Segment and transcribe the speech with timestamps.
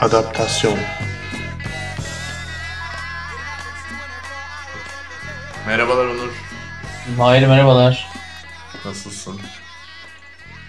[0.00, 0.78] Adaptasyon
[5.66, 6.30] Merhabalar Onur.
[7.16, 8.08] Mahir merhabalar.
[8.84, 9.40] Nasılsın?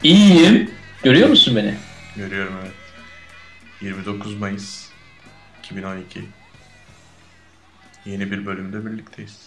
[0.04, 0.72] İyiyim.
[1.04, 1.76] Görüyor musun beni?
[2.16, 2.74] Görüyorum evet.
[3.82, 4.90] 29 Mayıs
[5.60, 6.24] 2012.
[8.06, 9.40] Yeni bir bölümde birlikteyiz.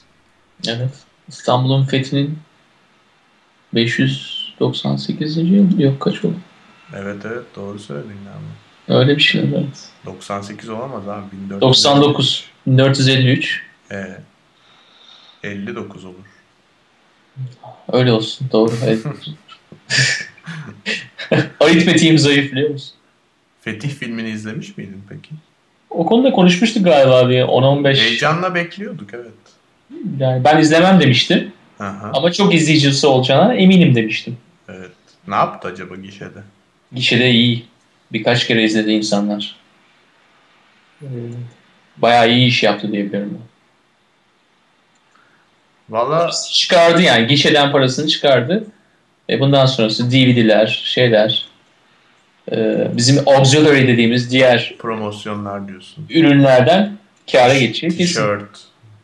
[0.69, 0.95] Evet.
[1.29, 2.39] İstanbul'un fethinin
[3.75, 5.37] 598.
[5.37, 6.37] yıl yok kaç oldu?
[6.95, 8.64] Evet evet doğru söyledin ama.
[8.89, 9.89] Öyle bir şey evet.
[10.07, 11.25] 98 olamaz abi.
[11.33, 12.45] 1400 99.
[12.67, 13.63] 1453.
[13.93, 14.05] Ee,
[15.43, 16.15] 59 olur.
[17.93, 18.73] Öyle olsun doğru.
[21.61, 22.95] Aritmetiğim zayıf biliyor musun?
[23.61, 25.31] Fetih filmini izlemiş miydin peki?
[25.91, 27.95] O konuda konuşmuştuk galiba bir 10-15.
[27.97, 29.33] Heyecanla bekliyorduk evet.
[30.19, 31.53] Yani ben izlemem demiştim.
[31.81, 34.37] Aha, Ama çok izleyicisi olacağına eminim demiştim.
[34.69, 34.91] evet.
[35.29, 36.39] Ne yaptı acaba gişede?
[36.93, 37.65] Gişede iyi.
[38.15, 39.57] Birkaç kere izledi insanlar.
[41.03, 41.07] Ee,
[41.97, 43.39] Bayağı iyi iş yaptı diyebilirim.
[45.91, 47.27] Valla Çıkardı yani.
[47.27, 48.65] Gişeden parasını çıkardı.
[49.31, 51.47] E bundan sonrası DVD'ler, şeyler,
[52.53, 56.07] e, bizim auxiliary dediğimiz diğer promosyonlar diyorsun.
[56.11, 56.97] ürünlerden
[57.33, 57.99] kâra geçecek.
[57.99, 58.61] Tişört.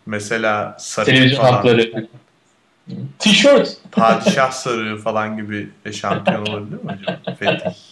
[0.07, 1.53] Mesela sarı Televizyon falan.
[1.53, 2.07] hakları.
[3.19, 3.77] Tişört.
[3.93, 7.37] Padişah sarığı falan gibi eşantiyon olabilir mi acaba?
[7.39, 7.71] Fetih.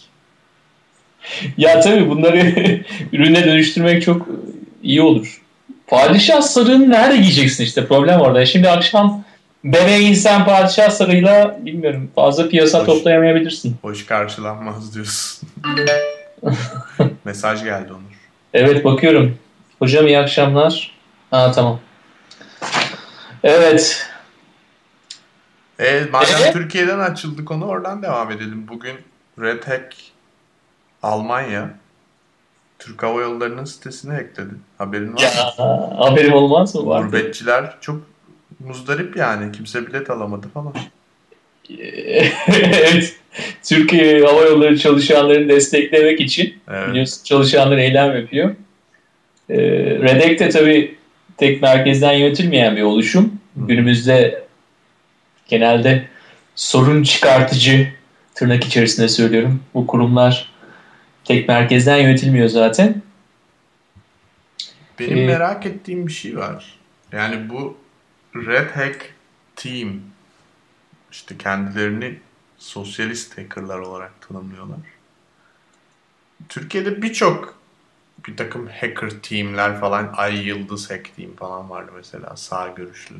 [1.57, 2.39] Ya tabii bunları
[3.13, 4.27] ürüne dönüştürmek çok
[4.83, 5.41] iyi olur.
[5.87, 8.45] Padişah sarığını nerede giyeceksin işte problem orada.
[8.45, 9.23] Şimdi akşam
[9.63, 12.85] bebeğin sen padişah sarığıyla bilmiyorum fazla piyasa Hoş.
[12.85, 13.75] toplayamayabilirsin.
[13.81, 15.49] Hoş karşılanmaz diyorsun.
[17.25, 18.19] Mesaj geldi Onur.
[18.53, 19.37] Evet bakıyorum.
[19.79, 20.91] Hocam iyi akşamlar.
[21.31, 21.79] Ha tamam.
[23.43, 24.07] Evet.
[25.79, 26.51] E, madem Ee?
[26.53, 28.65] Türkiye'den açıldı konu oradan devam edelim.
[28.67, 28.95] Bugün
[29.39, 29.95] Red Hack
[31.03, 31.69] Almanya
[32.79, 34.49] Türk Hava Yolları'nın sitesine ekledi.
[34.77, 35.29] Haberin var Ya
[35.65, 35.93] mı?
[35.97, 36.85] haberim olmaz mı?
[36.85, 37.01] Var.
[37.03, 38.01] Gurbetçiler çok
[38.59, 39.51] muzdarip yani.
[39.51, 40.73] Kimse bilet alamadı falan.
[42.49, 43.15] evet.
[43.63, 46.89] Türkiye Hava Yolları çalışanlarını desteklemek için Evet.
[46.89, 48.55] biliyorsun çalışanlar eylem yapıyor.
[49.49, 49.57] Ee,
[50.01, 50.95] Redek de tabii
[51.37, 53.23] tek merkezden yönetilmeyen bir oluşum.
[53.59, 53.67] Hı.
[53.67, 54.43] Günümüzde
[55.47, 56.05] genelde
[56.55, 57.87] sorun çıkartıcı
[58.35, 59.63] tırnak içerisinde söylüyorum.
[59.73, 60.48] Bu kurumlar
[61.29, 63.01] tek merkezden yönetilmiyor zaten.
[64.99, 66.79] Benim Ee, merak ettiğim bir şey var.
[67.11, 67.77] Yani bu
[68.35, 69.13] Red Hack
[69.55, 70.01] Team
[71.11, 72.19] işte kendilerini
[72.57, 74.79] sosyalist hackerlar olarak tanımlıyorlar.
[76.49, 77.59] Türkiye'de birçok
[78.27, 83.15] bir takım hacker teamler falan Ay Yıldız Hack Team falan vardı mesela sağ görüşlü.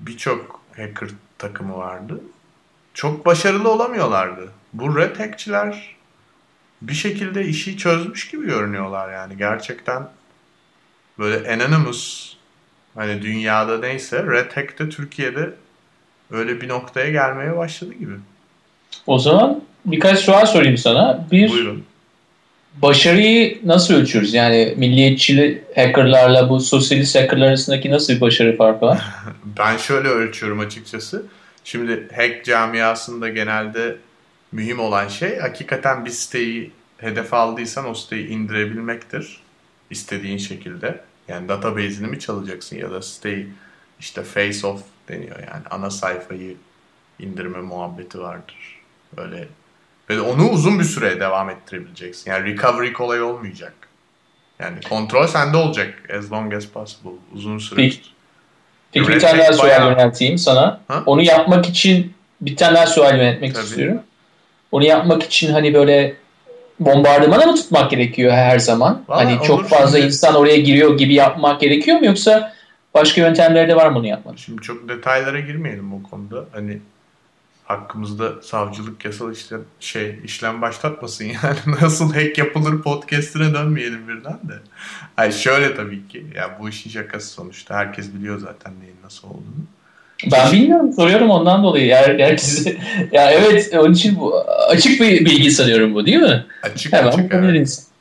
[0.00, 1.08] Birçok hacker
[1.38, 2.20] takımı vardı.
[2.94, 4.52] Çok başarılı olamıyorlardı.
[4.72, 5.91] Bu Red Hack'çiler
[6.88, 9.36] bir şekilde işi çözmüş gibi görünüyorlar yani.
[9.36, 10.02] Gerçekten
[11.18, 12.32] böyle anonymous
[12.94, 15.50] hani dünyada neyse Red Hack de Türkiye'de
[16.30, 18.12] öyle bir noktaya gelmeye başladı gibi.
[19.06, 21.26] O zaman birkaç soru sorayım sana.
[21.32, 21.84] Bir, Buyurun.
[22.82, 24.34] başarıyı nasıl ölçüyoruz?
[24.34, 29.02] Yani milliyetçi hackerlarla bu sosyalist hackerlar arasındaki nasıl bir başarı farkı var?
[29.58, 31.22] Ben şöyle ölçüyorum açıkçası.
[31.64, 33.96] Şimdi hack camiasında genelde
[34.52, 39.42] mühim olan şey hakikaten bir siteyi hedef aldıysan o siteyi indirebilmektir.
[39.90, 41.00] istediğin şekilde.
[41.28, 43.48] Yani database'ini mi çalacaksın ya da siteyi
[44.00, 46.54] işte face off deniyor yani ana sayfayı
[47.18, 48.80] indirme muhabbeti vardır.
[49.16, 49.48] Böyle
[50.10, 52.30] ve onu uzun bir süre devam ettirebileceksin.
[52.30, 53.74] Yani recovery kolay olmayacak.
[54.58, 57.10] Yani kontrol sende olacak as long as possible.
[57.34, 57.76] Uzun süre.
[57.76, 58.00] Peki.
[58.94, 60.80] Bir tane daha bayağı- yönelteyim sana.
[60.88, 61.02] Ha?
[61.06, 63.64] Onu yapmak için bir tane daha sual yöneltmek Tabii.
[63.64, 64.02] istiyorum.
[64.72, 66.16] Onu yapmak için hani böyle
[66.80, 69.04] bombardımana mı tutmak gerekiyor her zaman?
[69.08, 70.06] Vallahi hani çok fazla şimdi.
[70.06, 72.52] insan oraya giriyor gibi yapmak gerekiyor mu yoksa
[72.94, 74.38] başka yöntemleri de var mı bunu yapmak?
[74.38, 76.44] Şimdi çok detaylara girmeyelim o konuda.
[76.52, 76.78] Hani
[77.64, 84.54] hakkımızda savcılık yasal işlem şey işlem başlatmasın yani nasıl hack yapılır podcast'ine dönmeyelim birden de.
[85.16, 89.66] Hayır şöyle tabii ki ya bu işin şakası sonuçta herkes biliyor zaten neyin nasıl olduğunu.
[90.32, 91.94] Ben bilmiyorum soruyorum ondan dolayı.
[91.94, 92.76] Her, herkese,
[93.12, 96.46] ya evet onun için bu açık bir bilgi sanıyorum bu değil mi?
[96.62, 97.34] Açık Hemen açık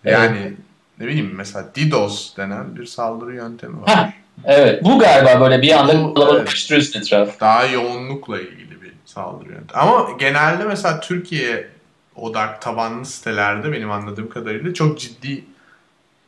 [0.06, 0.20] evet.
[0.20, 0.54] Yani
[1.00, 3.90] ne bileyim mesela DDoS denen bir saldırı yöntemi var.
[3.90, 4.14] Ha.
[4.46, 7.40] Evet bu galiba böyle bir anda kalabalıklaştırıyorsun etrafı.
[7.40, 9.82] daha yoğunlukla ilgili bir saldırı yöntemi.
[9.82, 11.68] Ama genelde mesela Türkiye
[12.16, 15.44] odak tabanlı sitelerde benim anladığım kadarıyla çok ciddi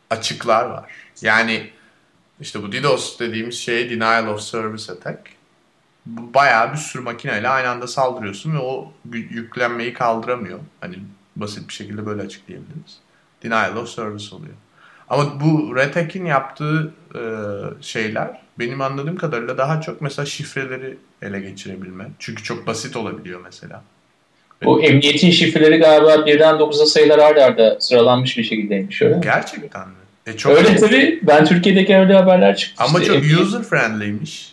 [0.10, 0.84] açıklar var.
[1.22, 1.70] Yani
[2.42, 5.20] işte bu DDoS dediğimiz şey Denial of Service Attack.
[6.06, 10.60] Bayağı bir sürü makineyle aynı anda saldırıyorsun ve o yüklenmeyi kaldıramıyor.
[10.82, 10.96] Hani
[11.36, 12.98] basit bir şekilde böyle açıklayabiliriz.
[13.44, 14.54] denial of service oluyor.
[15.10, 17.22] Ama bu Red Hat'in yaptığı e,
[17.82, 22.06] şeyler benim anladığım kadarıyla daha çok mesela şifreleri ele geçirebilme.
[22.20, 23.84] Çünkü çok basit olabiliyor mesela.
[24.66, 29.20] Bu emniyetin şifreleri galiba birden 9'a sayılar arda arda sıralanmış bir şekildeymiş öyle?
[29.24, 29.96] Gerçekten mi?
[30.28, 31.20] E çok öyle tabii.
[31.24, 32.84] Ben Türkiye'deki öyle haberler çıktı.
[32.84, 33.14] Ama işte.
[33.14, 34.53] çok user friendly'miş.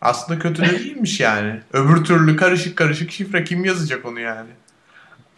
[0.00, 1.52] Aslında kötü de değilmiş yani.
[1.72, 4.50] Öbür türlü karışık karışık şifre kim yazacak onu yani?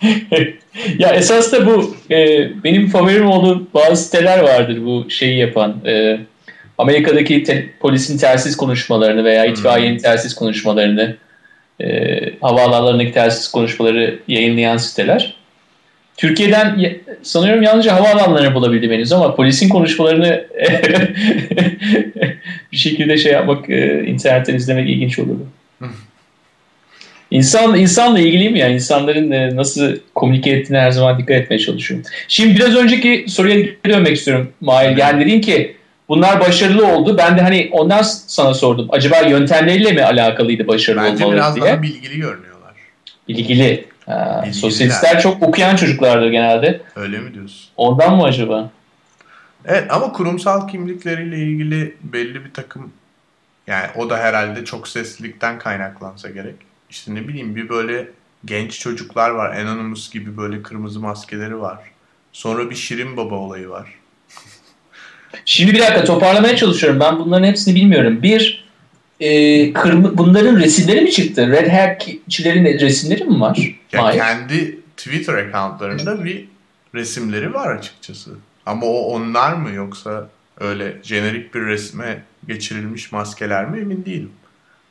[0.98, 5.76] ya esas da bu e, benim favorim olduğu bazı siteler vardır bu şeyi yapan.
[5.86, 6.20] E,
[6.78, 10.02] Amerika'daki te, polisin telsiz konuşmalarını veya itfaiyenin hmm.
[10.02, 11.16] telsiz konuşmalarını
[11.80, 15.41] e, havaalanlarındaki telsiz konuşmaları yayınlayan siteler.
[16.22, 20.46] Türkiye'den sanıyorum yalnızca havaalanlarını bulabildim henüz ama polisin konuşmalarını
[22.72, 25.46] bir şekilde şey yapmak, e, internetten izlemek ilginç olurdu.
[27.30, 32.06] İnsan insanla ilgiliyim ya insanların e, nasıl komünike ettiğine her zaman dikkat etmeye çalışıyorum.
[32.28, 34.96] Şimdi biraz önceki soruya geri dönmek istiyorum Mahir.
[34.96, 35.76] Yani dedin ki
[36.08, 37.18] bunlar başarılı oldu.
[37.18, 38.86] Ben de hani ondan sana sordum.
[38.90, 41.66] Acaba yöntemleriyle mi alakalıydı başarılı Bence olmaları biraz diye?
[41.66, 42.74] daha bilgili görünüyorlar.
[43.28, 43.91] Bilgili.
[44.12, 46.80] Ha, sosyalistler çok okuyan çocuklardır genelde.
[46.96, 47.68] Öyle mi diyorsun?
[47.76, 48.70] Ondan mı acaba?
[49.64, 52.92] Evet ama kurumsal kimlikleriyle ilgili belli bir takım
[53.66, 56.54] yani o da herhalde çok seslilikten kaynaklansa gerek.
[56.90, 58.08] İşte ne bileyim bir böyle
[58.44, 59.56] genç çocuklar var.
[59.56, 61.78] Anonymous gibi böyle kırmızı maskeleri var.
[62.32, 63.94] Sonra bir Şirin Baba olayı var.
[65.44, 67.00] Şimdi bir dakika toparlamaya çalışıyorum.
[67.00, 68.22] Ben bunların hepsini bilmiyorum.
[68.22, 68.64] Bir,
[69.22, 71.48] e, kırmı, bunların resimleri mi çıktı?
[71.50, 73.76] Red Hack'çilerin resimleri mi var?
[73.92, 74.18] Ya Hayır.
[74.18, 76.48] kendi Twitter accountlarında bir
[76.94, 78.30] resimleri var açıkçası.
[78.66, 80.28] Ama o onlar mı yoksa
[80.60, 84.32] öyle jenerik bir resme geçirilmiş maskeler mi emin değilim.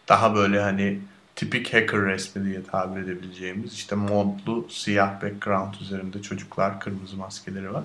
[0.09, 0.99] Daha böyle hani
[1.35, 7.83] tipik hacker resmi diye tabir edebileceğimiz işte modlu siyah background üzerinde çocuklar kırmızı maskeleri var.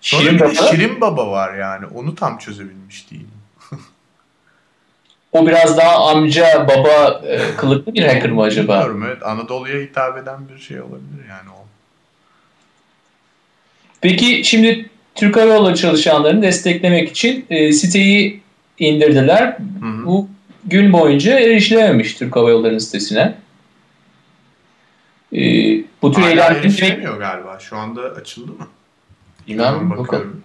[0.00, 0.54] Sonra Şirin, Baba.
[0.54, 1.86] Şirin Baba var yani.
[1.86, 3.41] Onu tam çözebilmiş değilim.
[5.32, 8.72] O biraz daha amca baba e, kılıklı bir hacker mı acaba?
[8.72, 9.22] Bilmiyorum evet.
[9.22, 11.66] Anadolu'ya hitap eden bir şey olabilir yani o.
[14.00, 18.42] Peki şimdi Türk Hava Yolları çalışanlarını desteklemek için e, siteyi
[18.78, 19.56] indirdiler.
[19.80, 20.06] Hı hı.
[20.06, 20.28] Bu
[20.64, 23.34] gün boyunca erişilememiş Türk Hava Yolları'nın sitesine.
[25.32, 25.40] E,
[26.02, 27.58] bu tür Hala erişilemiyor galiba.
[27.58, 28.66] Şu anda açıldı mı?
[29.46, 30.42] İnan bakıyorum.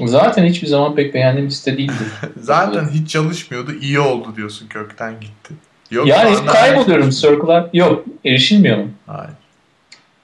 [0.00, 2.04] Zaten hiçbir zaman pek beğendiğim site değildi.
[2.40, 3.72] Zaten hiç çalışmıyordu.
[3.72, 5.54] iyi oldu diyorsun kökten gitti.
[5.90, 7.70] Yok, yani kayboluyorum circle'lar.
[7.72, 8.90] Yok erişilmiyor mu?
[9.06, 9.30] Hayır.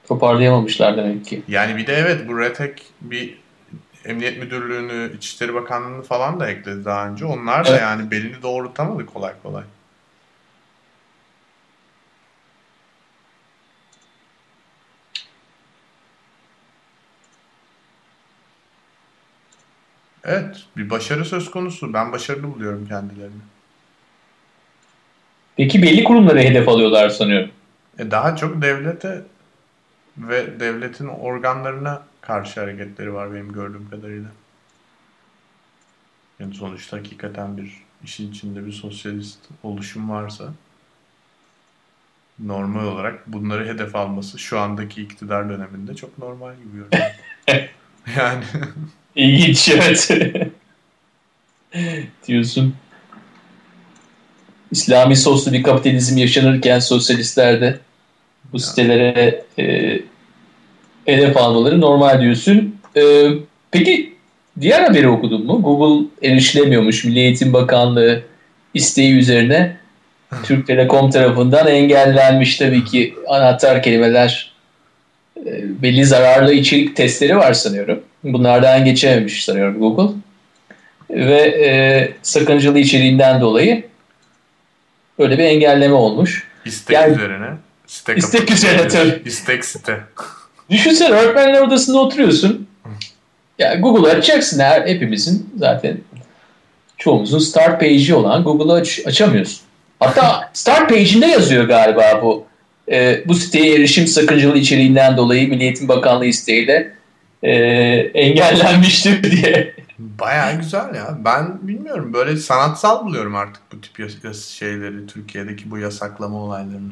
[0.07, 1.41] Toparlayamamışlar demek ki.
[1.47, 3.37] Yani bir de evet bu Retek bir
[4.05, 7.25] Emniyet Müdürlüğü'nü, İçişleri Bakanlığı'nı falan da ekledi daha önce.
[7.25, 7.81] Onlar da evet.
[7.81, 9.63] yani belini doğrultamadı kolay kolay.
[20.23, 21.93] Evet, bir başarı söz konusu.
[21.93, 23.41] Ben başarılı buluyorum kendilerini.
[25.57, 27.49] Peki belli kurumları hedef alıyorlar sanıyorum.
[27.99, 29.21] E daha çok devlete
[30.17, 34.29] ve devletin organlarına karşı hareketleri var benim gördüğüm kadarıyla.
[36.39, 40.53] Yani sonuçta hakikaten bir işin içinde bir sosyalist oluşum varsa
[42.39, 47.11] normal olarak bunları hedef alması şu andaki iktidar döneminde çok normal gibi görünüyor.
[48.17, 48.43] yani
[49.15, 50.11] İlginç evet.
[52.27, 52.75] Diyorsun.
[54.71, 57.79] İslami soslu bir kapitalizm yaşanırken sosyalistlerde
[58.53, 59.99] bu sitelere e,
[61.05, 62.75] hedef almaları normal diyorsun.
[62.97, 63.27] E,
[63.71, 64.13] peki
[64.61, 65.61] diğer haberi okudun mu?
[65.61, 67.03] Google erişilemiyormuş.
[67.03, 68.21] Milli Eğitim Bakanlığı
[68.73, 69.77] isteği üzerine
[70.43, 74.50] Türk Telekom tarafından engellenmiş tabii ki anahtar kelimeler
[75.81, 78.03] belli zararlı içerik testleri var sanıyorum.
[78.23, 80.15] Bunlardan geçememiş sanıyorum Google.
[81.09, 83.83] Ve e, sakıncalı içeriğinden dolayı
[85.19, 86.47] böyle bir engelleme olmuş.
[86.65, 87.49] İstek yani, üzerine.
[87.87, 89.21] Site istek üzerine tabii.
[89.25, 89.99] İstek site.
[90.69, 92.67] Düşünsene öğretmenler odasında oturuyorsun.
[93.59, 95.97] Ya Google açacaksın her hepimizin zaten
[96.97, 99.61] çoğumuzun start page'i olan Google'ı aç, açamıyorsun.
[99.99, 102.45] Hatta start page'inde yazıyor galiba bu.
[102.91, 106.93] E, bu siteye erişim sakıncalı içeriğinden dolayı Milli Eğitim Bakanlığı isteğiyle
[107.43, 107.51] e,
[108.13, 109.75] engellenmiştir diye.
[109.99, 111.17] Baya güzel ya.
[111.25, 116.91] Ben bilmiyorum böyle sanatsal buluyorum artık bu tip şeyleri Türkiye'deki bu yasaklama olaylarını.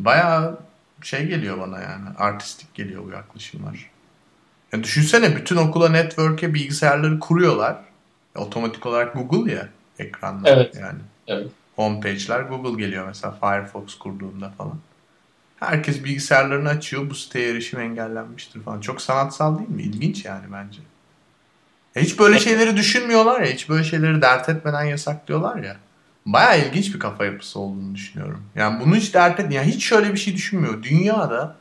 [0.00, 0.54] Baya
[1.02, 3.90] şey geliyor bana yani artistik geliyor bu yaklaşımlar.
[4.72, 7.76] Ya düşünsene bütün okula network'e bilgisayarları kuruyorlar.
[8.36, 9.68] Otomatik olarak Google ya
[9.98, 10.74] ekranda evet.
[10.80, 10.98] yani.
[11.26, 11.46] Evet.
[11.76, 14.78] Homepage'ler Google geliyor mesela Firefox kurduğunda falan.
[15.70, 17.10] Herkes bilgisayarlarını açıyor.
[17.10, 18.80] Bu siteye erişim engellenmiştir falan.
[18.80, 19.82] Çok sanatsal değil mi?
[19.82, 20.78] İlginç yani bence.
[21.96, 23.52] Hiç böyle şeyleri düşünmüyorlar ya.
[23.52, 25.76] Hiç böyle şeyleri dert etmeden yasaklıyorlar ya.
[26.26, 28.42] Baya ilginç bir kafa yapısı olduğunu düşünüyorum.
[28.54, 30.82] Yani bunu hiç dert et, yani hiç şöyle bir şey düşünmüyor.
[30.82, 31.56] Dünyada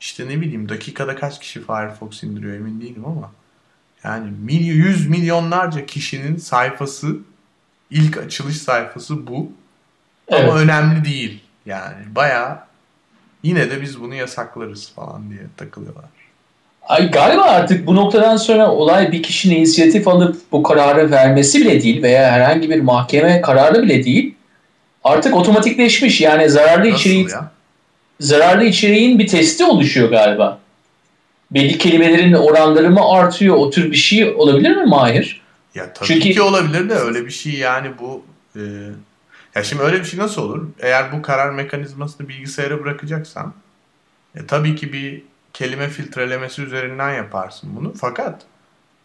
[0.00, 3.32] işte ne bileyim dakikada kaç kişi Firefox indiriyor emin değilim ama
[4.04, 7.16] yani milyon, yüz milyonlarca kişinin sayfası
[7.90, 9.52] ilk açılış sayfası bu.
[10.28, 10.44] Evet.
[10.44, 11.44] Ama önemli değil.
[11.66, 12.66] Yani baya
[13.44, 16.04] yine de biz bunu yasaklarız falan diye takılıyorlar.
[16.82, 21.82] Ay, galiba artık bu noktadan sonra olay bir kişinin inisiyatif alıp bu kararı vermesi bile
[21.82, 24.34] değil veya herhangi bir mahkeme kararı bile değil.
[25.04, 27.50] Artık otomatikleşmiş yani zararlı Nasıl içeriği ya?
[28.20, 30.58] zararlı içeriğin bir testi oluşuyor galiba.
[31.50, 33.56] Belli kelimelerin oranları mı artıyor?
[33.56, 35.40] O tür bir şey olabilir mi Mahir?
[35.74, 36.30] Ya tabii Çünkü...
[36.30, 38.22] ki olabilir de öyle bir şey yani bu
[38.56, 38.62] e...
[39.54, 40.66] ya şimdi öyle bir şey nasıl olur?
[40.80, 43.54] Eğer bu karar mekanizmasını bilgisayara bırakacaksan
[44.34, 47.94] e, tabii ki bir kelime filtrelemesi üzerinden yaparsın bunu.
[48.00, 48.42] Fakat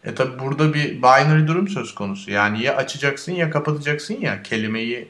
[0.04, 2.30] e tabi burada bir binary durum söz konusu.
[2.30, 5.08] Yani ya açacaksın ya kapatacaksın ya kelimeyi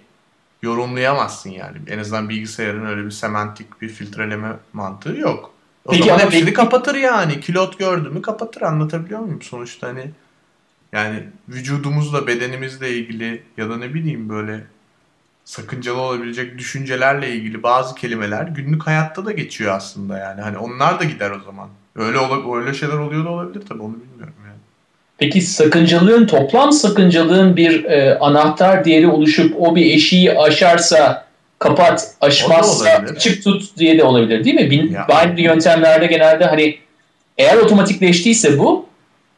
[0.62, 1.78] yorumlayamazsın yani.
[1.86, 5.54] En azından bilgisayarın öyle bir semantik bir filtreleme mantığı yok.
[5.84, 6.52] O Peki, zaman hepsini peki...
[6.52, 7.40] kapatır yani.
[7.40, 9.42] Kilot gördü mü kapatır anlatabiliyor muyum?
[9.42, 10.10] Sonuçta hani
[10.92, 14.64] yani vücudumuzla bedenimizle ilgili ya da ne bileyim böyle
[15.50, 20.40] sakıncalı olabilecek düşüncelerle ilgili bazı kelimeler günlük hayatta da geçiyor aslında yani.
[20.40, 21.68] Hani onlar da gider o zaman.
[21.96, 22.18] Öyle
[22.54, 24.58] öyle şeyler oluyor da olabilir tabii onu bilmiyorum yani.
[25.18, 31.26] Peki sakıncalığın toplam sakıncalığın bir e, anahtar değeri oluşup o bir eşiği aşarsa
[31.58, 34.70] kapat, aşmazsa açık tut diye de olabilir değil mi?
[34.70, 36.78] Bin, binary yöntemlerde genelde hani
[37.38, 38.86] eğer otomatikleştiyse bu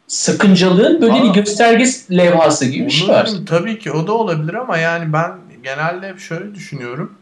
[0.07, 3.31] sakıncalığın böyle Aa, bir gösterge levhası gibi bir şey var.
[3.47, 5.31] Tabii ki o da olabilir ama yani ben
[5.63, 7.19] genelde hep şöyle düşünüyorum.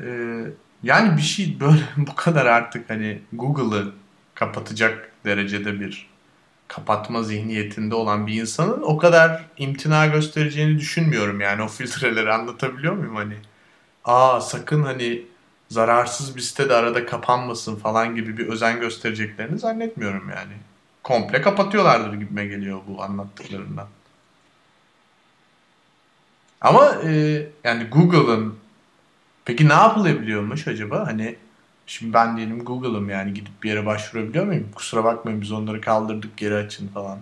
[0.00, 0.44] Ee,
[0.82, 3.92] yani bir şey böyle bu kadar artık hani Google'ı
[4.34, 6.10] kapatacak derecede bir
[6.68, 13.16] kapatma zihniyetinde olan bir insanın o kadar imtina göstereceğini düşünmüyorum yani o filtreleri anlatabiliyor muyum
[13.16, 13.34] hani
[14.04, 15.22] aa sakın hani
[15.68, 20.52] zararsız bir site de arada kapanmasın falan gibi bir özen göstereceklerini zannetmiyorum yani.
[21.02, 23.88] Komple kapatıyorlardır gibime geliyor bu anlattıklarından.
[26.60, 28.54] Ama e, yani Google'ın
[29.44, 31.06] peki ne yapılabiliyormuş acaba?
[31.06, 31.36] Hani
[31.86, 34.68] şimdi ben diyelim Google'ım yani gidip bir yere başvurabiliyor muyum?
[34.74, 37.18] Kusura bakmayın biz onları kaldırdık geri açın falan.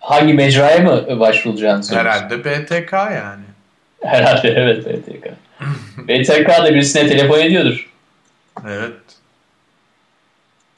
[0.00, 2.10] Hangi mecraya mı başvuracağını söylüyorsun?
[2.10, 3.44] Herhalde BTK yani.
[4.02, 5.26] Herhalde evet BTK.
[6.08, 7.90] BTK da birisine telefon ediyordur.
[8.68, 8.92] Evet.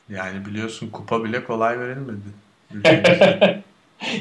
[0.08, 2.28] Yani biliyorsun kupa bile kolay verilmedi.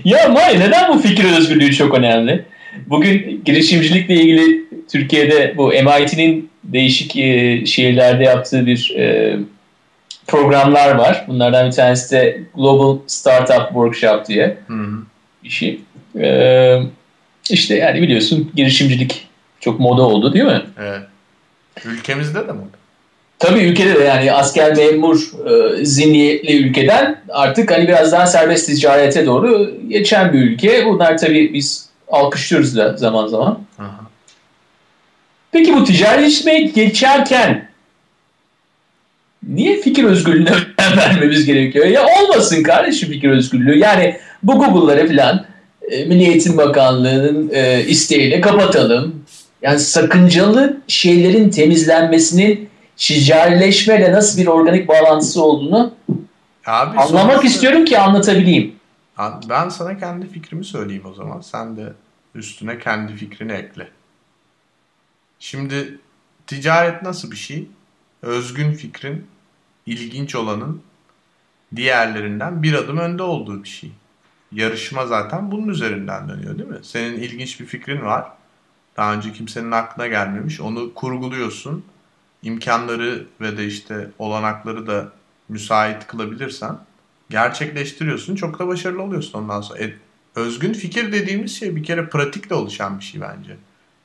[0.03, 2.45] ya May neden bu fikir özgürlüğü çok önemli?
[2.87, 9.37] Bugün girişimcilikle ilgili Türkiye'de bu MIT'nin değişik e, şehirlerde yaptığı bir e,
[10.27, 11.25] programlar var.
[11.27, 14.57] Bunlardan bir tanesi de Global Startup Workshop diye
[15.43, 15.81] bir şey.
[16.19, 16.79] E,
[17.49, 19.27] işte yani biliyorsun girişimcilik
[19.59, 20.61] çok moda oldu değil mi?
[20.79, 21.01] Evet.
[21.85, 22.80] Ülkemizde de moda.
[23.41, 29.25] Tabii ülkede de yani asker memur e, zihniyetli ülkeden artık hani biraz daha serbest ticarete
[29.25, 30.85] doğru geçen bir ülke.
[30.85, 33.59] Bunlar tabii biz alkışlıyoruz da zaman zaman.
[33.79, 34.01] Aha.
[35.51, 37.69] Peki bu ticaretleşmeye geçerken
[39.47, 40.51] niye fikir özgürlüğüne
[40.97, 41.85] vermemiz gerekiyor?
[41.85, 43.77] Ya olmasın kardeşim fikir özgürlüğü.
[43.77, 45.45] Yani bu Google'ları falan
[45.89, 49.25] e, Milli Eğitim Bakanlığı'nın e, isteğiyle kapatalım.
[49.61, 52.70] Yani sakıncalı şeylerin temizlenmesinin
[53.01, 55.93] ticarileşmeyle nasıl bir organik bağlantısı olduğunu
[56.65, 58.75] Abi, anlamak sonuçta, istiyorum ki anlatabileyim.
[59.49, 61.41] Ben sana kendi fikrimi söyleyeyim o zaman.
[61.41, 61.93] Sen de
[62.35, 63.87] üstüne kendi fikrini ekle.
[65.39, 65.99] Şimdi
[66.47, 67.67] ticaret nasıl bir şey?
[68.21, 69.27] Özgün fikrin,
[69.85, 70.81] ilginç olanın
[71.75, 73.91] diğerlerinden bir adım önde olduğu bir şey.
[74.51, 76.79] Yarışma zaten bunun üzerinden dönüyor değil mi?
[76.81, 78.31] Senin ilginç bir fikrin var.
[78.97, 80.61] Daha önce kimsenin aklına gelmemiş.
[80.61, 81.85] Onu kurguluyorsun
[82.43, 85.11] imkanları ve de işte olanakları da
[85.49, 86.77] müsait kılabilirsen
[87.29, 88.35] gerçekleştiriyorsun.
[88.35, 89.79] Çok da başarılı oluyorsun ondan sonra.
[89.79, 89.93] E,
[90.35, 93.57] özgün fikir dediğimiz şey bir kere pratikle oluşan bir şey bence.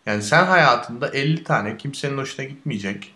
[0.06, 3.12] Yani sen hayatında 50 tane kimsenin hoşuna gitmeyecek.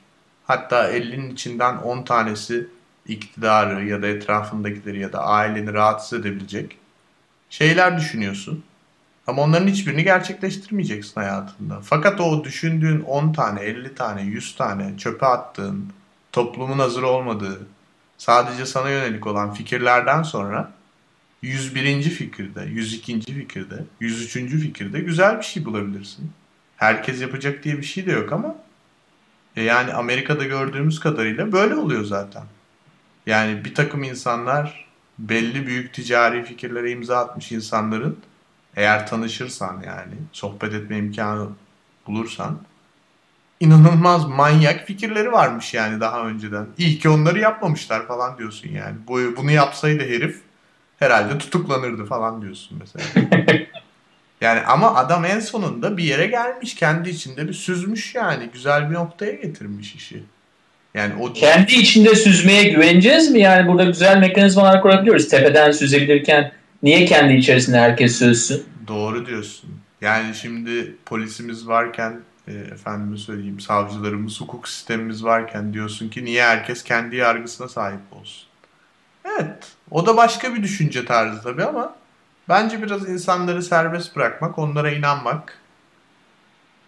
[0.47, 2.67] Hatta 50'nin içinden 10 tanesi
[3.07, 6.77] iktidarı ya da etrafındakileri ya da aileni rahatsız edebilecek
[7.51, 8.65] şeyler düşünüyorsun.
[9.31, 11.81] Ama onların hiçbirini gerçekleştirmeyeceksin hayatında.
[11.83, 15.93] Fakat o düşündüğün 10 tane, 50 tane, 100 tane çöpe attığın,
[16.33, 17.67] toplumun hazır olmadığı,
[18.19, 20.73] sadece sana yönelik olan fikirlerden sonra
[21.43, 22.03] 101.
[22.03, 23.21] fikirde, 102.
[23.21, 24.33] fikirde, 103.
[24.35, 26.33] fikirde güzel bir şey bulabilirsin.
[26.77, 28.57] Herkes yapacak diye bir şey de yok ama
[29.57, 32.45] E yani Amerika'da gördüğümüz kadarıyla böyle oluyor zaten.
[33.27, 34.87] Yani bir takım insanlar
[35.19, 38.19] belli büyük ticari fikirlere imza atmış insanların
[38.77, 41.49] eğer tanışırsan yani sohbet etme imkanı
[42.07, 42.59] bulursan
[43.61, 46.67] inanılmaz manyak fikirleri varmış yani daha önceden.
[46.79, 48.97] İyi ki onları yapmamışlar falan diyorsun yani.
[49.09, 50.41] Bu, bunu yapsaydı herif
[50.99, 53.27] herhalde tutuklanırdı falan diyorsun mesela.
[54.41, 56.75] yani ama adam en sonunda bir yere gelmiş.
[56.75, 58.49] Kendi içinde bir süzmüş yani.
[58.53, 60.23] Güzel bir noktaya getirmiş işi.
[60.95, 63.41] Yani o kendi içinde süzmeye güveneceğiz mi?
[63.41, 65.29] Yani burada güzel mekanizmalar kurabiliyoruz.
[65.29, 68.65] Tepeden süzebilirken niye kendi içerisinde herkes süzsün?
[68.89, 69.71] Doğru diyorsun.
[70.01, 76.85] Yani şimdi polisimiz varken e, efendime söyleyeyim savcılarımız, hukuk sistemimiz varken diyorsun ki niye herkes
[76.85, 78.49] kendi yargısına sahip olsun?
[79.25, 79.73] Evet.
[79.91, 81.97] O da başka bir düşünce tarzı tabii ama
[82.49, 85.59] bence biraz insanları serbest bırakmak, onlara inanmak.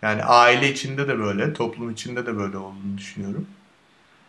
[0.02, 3.46] Yani aile içinde de böyle, toplum içinde de böyle olduğunu düşünüyorum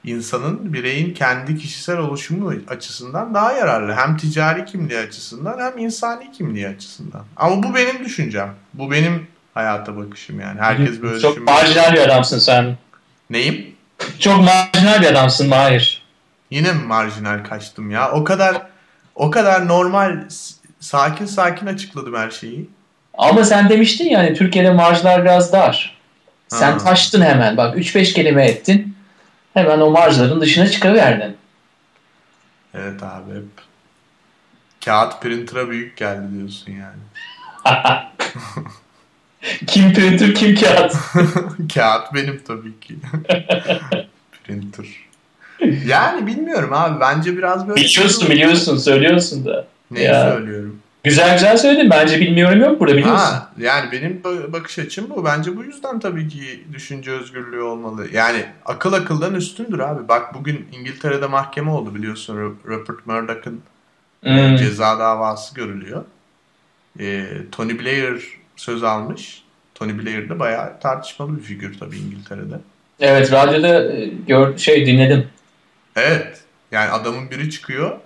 [0.04, 3.94] insanın, bireyin kendi kişisel oluşumu açısından daha yararlı.
[3.96, 7.22] Hem ticari kimliği açısından hem insani kimliği açısından.
[7.36, 8.54] Ama bu benim düşüncem.
[8.74, 10.62] Bu benim hayata bakışım yani.
[10.62, 11.58] Herkes böyle Çok düşünmüyor.
[11.58, 12.78] marjinal bir adamsın sen.
[13.30, 13.76] Neyim?
[14.20, 16.04] Çok marjinal bir adamsın Mahir.
[16.52, 18.12] Yine mi marjinal kaçtım ya?
[18.12, 18.62] O kadar
[19.16, 20.18] o kadar normal
[20.80, 22.70] sakin sakin açıkladım her şeyi.
[23.18, 25.98] Ama sen demiştin ya hani Türkiye'de marjlar biraz dar.
[26.48, 26.78] Sen ha.
[26.78, 27.58] taştın hemen.
[27.58, 28.93] Bak 3-5 kelime ettin
[29.54, 31.38] hemen o marjların dışına çıkıverdin.
[32.74, 33.44] Evet abi hep
[34.86, 37.00] kağıt printer'a büyük geldi diyorsun yani.
[39.68, 40.96] kim printer kim kağıt?
[41.74, 42.96] kağıt benim tabii ki.
[44.44, 44.86] printer.
[45.86, 47.82] Yani bilmiyorum abi bence biraz böyle...
[47.82, 49.68] Biliyorsun biliyorsun söylüyorsun da.
[49.92, 50.32] Neyi ya.
[50.32, 50.80] söylüyorum?
[51.04, 51.90] Güzel güzel söyledin.
[51.90, 53.26] Bence bilmiyorum yok burada biliyorsun.
[53.26, 55.26] Ha, yani benim bakış açım bu.
[55.26, 58.08] Bence bu yüzden tabii ki düşünce özgürlüğü olmalı.
[58.14, 60.08] Yani akıl akıldan üstündür abi.
[60.08, 62.58] Bak bugün İngiltere'de mahkeme oldu biliyorsun.
[62.66, 63.62] Rupert Murdoch'ın
[64.24, 64.56] hmm.
[64.56, 66.04] ceza davası görülüyor.
[67.00, 68.24] Ee, Tony Blair
[68.56, 69.44] söz almış.
[69.76, 72.56] Tony Blair de bayağı tartışmalı bir figür tabii İngiltere'de.
[73.00, 75.28] Evet radyoda e, gör, şey dinledim.
[75.96, 76.42] Evet.
[76.72, 78.00] Yani adamın biri çıkıyor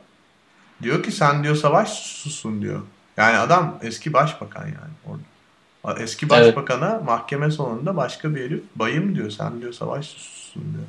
[0.81, 2.81] Diyor ki sen diyor savaş susun diyor.
[3.17, 5.23] Yani adam eski başbakan yani orada.
[5.99, 7.05] Eski başbakana evet.
[7.05, 10.85] mahkeme sonunda başka bir herif bayım diyor sen diyor savaş susun diyor.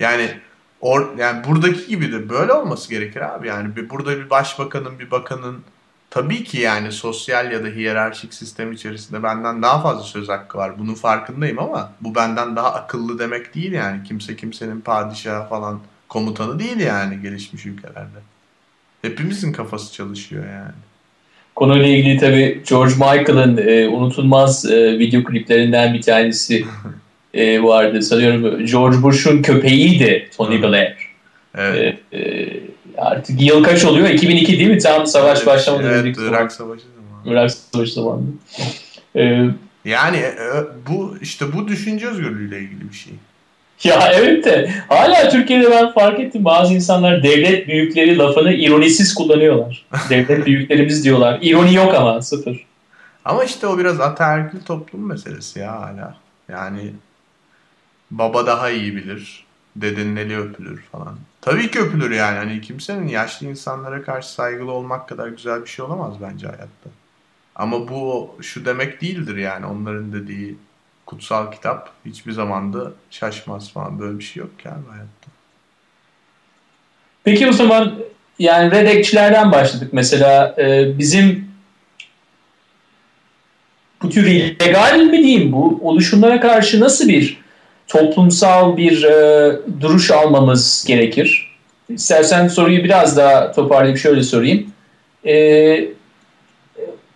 [0.00, 0.40] Yani
[0.80, 3.48] or, yani buradaki gibi de böyle olması gerekir abi.
[3.48, 5.62] Yani bir, burada bir başbakanın bir bakanın
[6.10, 10.78] tabii ki yani sosyal ya da hiyerarşik sistem içerisinde benden daha fazla söz hakkı var.
[10.78, 14.04] Bunun farkındayım ama bu benden daha akıllı demek değil yani.
[14.04, 18.18] Kimse kimsenin padişahı falan komutanı değil yani gelişmiş ülkelerde.
[19.02, 20.72] Hepimizin kafası çalışıyor yani.
[21.54, 26.64] Konuyla ilgili tabii George Michael'ın e, unutulmaz e, video kliplerinden bir tanesi
[27.34, 28.02] e, vardı.
[28.02, 30.96] Sanıyorum George Bush'un köpeğiydi Tony Blair.
[31.54, 31.98] Evet.
[32.12, 32.60] E, e,
[32.96, 34.08] artık yıl kaç oluyor?
[34.08, 34.78] 2002 değil mi?
[34.78, 37.34] Tam savaş evet, başlamadan evet, Irak Savaşı zamanı.
[37.34, 38.22] Irak Savaşı zamanı.
[39.16, 39.48] E,
[39.84, 43.12] yani e, bu işte bu düşünce özgürlüğüyle ilgili bir şey.
[43.84, 49.86] Ya evet de hala Türkiye'de ben fark ettim bazı insanlar devlet büyükleri lafını ironisiz kullanıyorlar.
[50.10, 51.38] devlet büyüklerimiz diyorlar.
[51.42, 52.66] İroni yok ama sıfır.
[53.24, 56.16] Ama işte o biraz ataerkil toplum meselesi ya hala.
[56.48, 56.92] Yani
[58.10, 59.44] baba daha iyi bilir.
[59.76, 61.16] Dedenin eli öpülür falan.
[61.40, 62.38] Tabii ki öpülür yani.
[62.38, 66.90] Hani kimsenin yaşlı insanlara karşı saygılı olmak kadar güzel bir şey olamaz bence hayatta.
[67.54, 70.56] Ama bu şu demek değildir yani onların dediği
[71.08, 74.00] kutsal kitap hiçbir zaman da şaşmaz falan.
[74.00, 75.28] Böyle bir şey yok yani hayatta.
[77.24, 77.94] Peki o zaman
[78.38, 79.88] yani redekçilerden başladık.
[79.92, 81.48] Mesela e, bizim
[84.02, 87.40] bu tür illegal mi diyeyim bu oluşumlara karşı nasıl bir
[87.86, 91.56] toplumsal bir e, duruş almamız gerekir?
[91.88, 94.72] İstersen soruyu biraz daha toparlayıp şöyle sorayım.
[95.26, 95.88] E,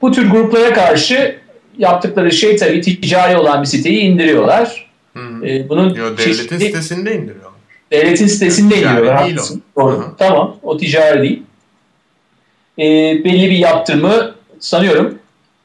[0.02, 1.41] bu tür gruplara karşı
[1.78, 4.90] yaptıkları şey tabii ticari olan bir siteyi indiriyorlar.
[5.14, 5.46] Hı.
[5.46, 7.52] E, bunun Yo, devletin çeşitli, sitesinde indiriyorlar.
[7.92, 9.26] Devletin sitesinde ticari indiriyorlar.
[9.26, 9.38] Değil
[9.76, 9.80] o.
[9.82, 10.14] Doğru.
[10.18, 10.56] Tamam.
[10.62, 11.42] O ticari değil.
[12.78, 12.84] E,
[13.24, 15.18] belli bir yaptırımı sanıyorum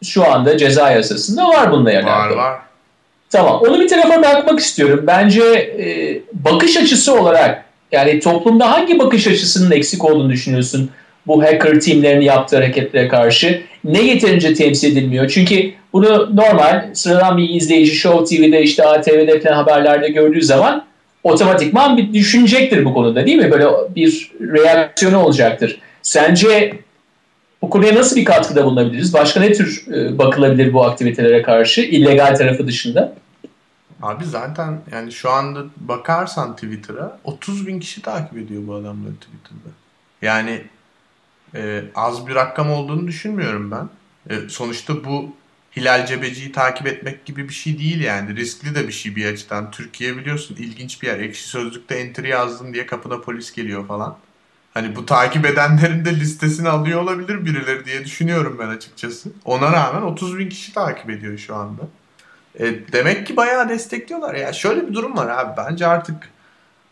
[0.03, 2.11] şu anda ceza yasasında var bununla alakalı.
[2.11, 2.59] Var var.
[3.29, 3.61] Tamam.
[3.61, 5.03] Onu bir tarafa bırakmak istiyorum.
[5.07, 5.87] Bence e,
[6.33, 10.91] bakış açısı olarak yani toplumda hangi bakış açısının eksik olduğunu düşünüyorsun?
[11.27, 15.29] Bu hacker teamlerini yaptığı hareketlere karşı ne yeterince temsil edilmiyor?
[15.29, 20.85] Çünkü bunu normal sıradan bir izleyici Show TV'de işte ATV'de falan haberlerde gördüğü zaman
[21.23, 23.51] otomatikman bir düşünecektir bu konuda değil mi?
[23.51, 25.79] Böyle bir reaksiyonu olacaktır.
[26.01, 26.73] Sence
[27.61, 29.13] bu konuya nasıl bir katkıda bulunabiliriz?
[29.13, 33.13] Başka ne tür e, bakılabilir bu aktivitelere karşı illegal tarafı dışında?
[34.01, 39.69] Abi zaten yani şu anda bakarsan Twitter'a 30 bin kişi takip ediyor bu adamları Twitter'da.
[40.21, 40.61] Yani
[41.55, 43.89] e, az bir rakam olduğunu düşünmüyorum ben.
[44.29, 45.35] E, sonuçta bu
[45.77, 48.35] Hilal Cebeci'yi takip etmek gibi bir şey değil yani.
[48.35, 49.71] Riskli de bir şey bir açıdan.
[49.71, 51.19] Türkiye biliyorsun ilginç bir yer.
[51.19, 54.17] Ekşi Sözlük'te entry yazdın diye kapına polis geliyor falan.
[54.73, 59.29] Hani bu takip edenlerin de listesini alıyor olabilir birileri diye düşünüyorum ben açıkçası.
[59.45, 61.81] Ona rağmen 30 bin kişi takip ediyor şu anda.
[62.59, 64.35] E, demek ki bayağı destekliyorlar.
[64.35, 65.57] Ya şöyle bir durum var abi.
[65.57, 66.29] Bence artık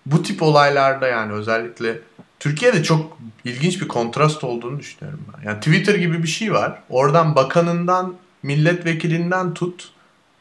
[0.05, 1.99] bu tip olaylarda yani özellikle
[2.45, 5.47] Türkiye'de çok ilginç bir kontrast olduğunu düşünüyorum ben.
[5.47, 6.79] Yani Twitter gibi bir şey var.
[6.89, 9.91] Oradan bakanından, milletvekilinden tut,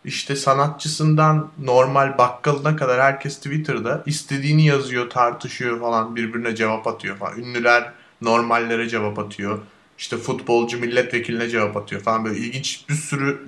[0.04, 7.38] işte sanatçısından normal bakkalına kadar herkes Twitter'da istediğini yazıyor, tartışıyor falan, birbirine cevap atıyor falan.
[7.38, 9.58] Ünlüler normallere cevap atıyor.
[9.98, 13.46] İşte futbolcu milletvekiline cevap atıyor falan böyle ilginç bir sürü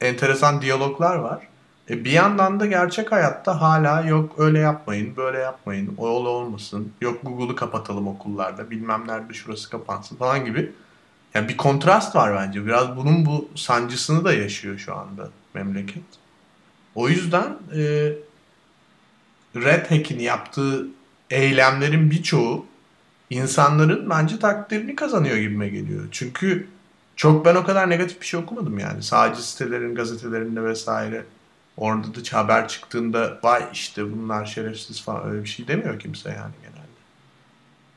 [0.00, 1.48] enteresan diyaloglar var.
[1.90, 6.92] E bir yandan da gerçek hayatta hala yok öyle yapmayın, böyle yapmayın, o yol olmasın,
[7.00, 10.72] yok Google'u kapatalım okullarda, bilmem nerede şurası kapansın falan gibi.
[11.34, 12.66] Yani bir kontrast var bence.
[12.66, 16.04] Biraz bunun bu sancısını da yaşıyor şu anda memleket.
[16.94, 18.12] O yüzden e,
[19.56, 20.86] Red Hack'in yaptığı
[21.30, 22.66] eylemlerin birçoğu
[23.30, 26.04] insanların bence takdirini kazanıyor gibime geliyor.
[26.10, 26.66] Çünkü
[27.16, 29.02] çok ben o kadar negatif bir şey okumadım yani.
[29.02, 31.24] Sadece sitelerin, gazetelerinde vesaire.
[31.76, 36.52] Orada da haber çıktığında vay işte bunlar şerefsiz falan öyle bir şey demiyor kimse yani
[36.62, 36.84] genelde.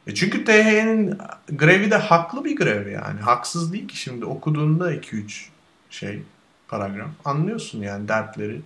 [0.08, 1.18] E çünkü THY'nin
[1.50, 3.20] grevi de haklı bir grev yani.
[3.20, 5.46] Haksız değil ki şimdi okuduğunda 2-3
[5.90, 6.22] şey
[6.68, 8.62] paragraf anlıyorsun yani dertleri.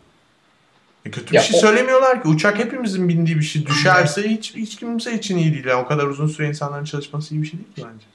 [1.05, 1.61] E kötü bir ya şey o...
[1.61, 2.27] söylemiyorlar ki.
[2.27, 3.65] Uçak hepimizin bindiği bir şey.
[3.65, 5.65] Düşerse hiç hiç kimse için iyi değil.
[5.65, 8.05] Yani o kadar uzun süre insanların çalışması iyi bir şey değil ki bence.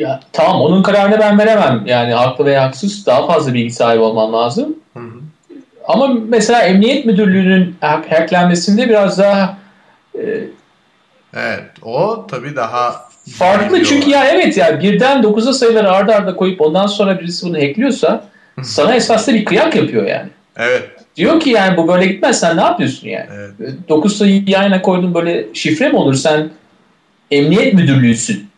[0.00, 1.86] Ya, tamam onun kararını ben veremem.
[1.86, 4.76] Yani haklı veya haksız daha fazla bilgi sahibi olman lazım.
[4.94, 5.20] Hı hı.
[5.86, 9.58] Ama mesela Emniyet Müdürlüğü'nün hacklenmesinde biraz daha
[10.14, 10.20] e,
[11.36, 13.06] Evet o tabii daha
[13.38, 17.56] farklı çünkü ya evet ya birden 9'a sayıları arda arda koyup ondan sonra birisi bunu
[17.56, 18.24] hackliyorsa
[18.62, 20.28] sana esasında bir kıyak yapıyor yani.
[20.56, 20.82] Evet.
[21.16, 23.26] Diyor ki yani bu böyle gitmez sen ne yapıyorsun yani?
[23.34, 23.74] Evet.
[23.88, 26.50] 9 sayıyı yan koydun böyle şifre mi olur sen
[27.30, 28.50] emniyet müdürlüğüsün.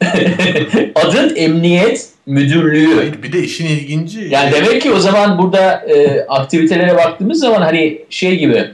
[0.95, 2.97] Adın emniyet müdürlüğü.
[2.97, 4.29] Hayır, bir de işin ilginci.
[4.31, 8.71] Yani demek ki o zaman burada e, aktivitelere baktığımız zaman hani şey gibi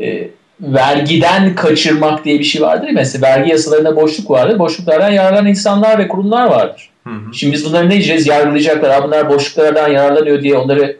[0.00, 0.28] e,
[0.60, 4.58] vergiden kaçırmak diye bir şey vardır ya mesela vergi yasalarında boşluk vardır.
[4.58, 6.90] Boşluklardan yararlanan insanlar ve kurumlar vardır.
[7.04, 7.34] Hı hı.
[7.34, 8.26] Şimdi biz bunları ne diyeceğiz?
[8.26, 9.04] Yargılayacaklar.
[9.04, 10.96] Bunlar boşluklardan yararlanıyor diye onları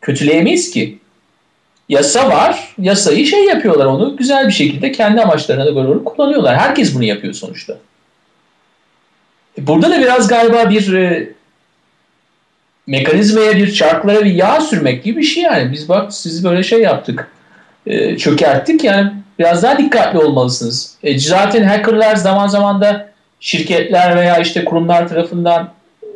[0.00, 0.98] kötüleyemeyiz ki.
[1.88, 2.74] Yasa var.
[2.78, 6.56] Yasayı şey yapıyorlar onu güzel bir şekilde kendi amaçlarına göre kullanıyorlar.
[6.56, 7.76] Herkes bunu yapıyor sonuçta.
[9.58, 11.32] Burada da biraz galiba bir e,
[12.86, 15.72] mekanizmaya bir çarklara bir yağ sürmek gibi bir şey yani.
[15.72, 17.28] Biz bak siz böyle şey yaptık.
[17.86, 20.96] E, çökerttik yani biraz daha dikkatli olmalısınız.
[21.02, 25.62] E, zaten hackerlar zaman zaman da şirketler veya işte kurumlar tarafından
[26.02, 26.06] e,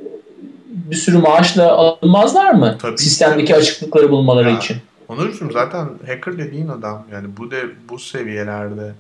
[0.91, 2.77] bir sürü maaşla alınmazlar mı?
[2.83, 3.61] Tabii Sistemdeki tabii.
[3.61, 4.77] açıklıkları bulmaları ya, için.
[5.09, 7.57] Onurcuğum zaten hacker dediğin adam yani bu de
[7.89, 8.93] bu seviyelerde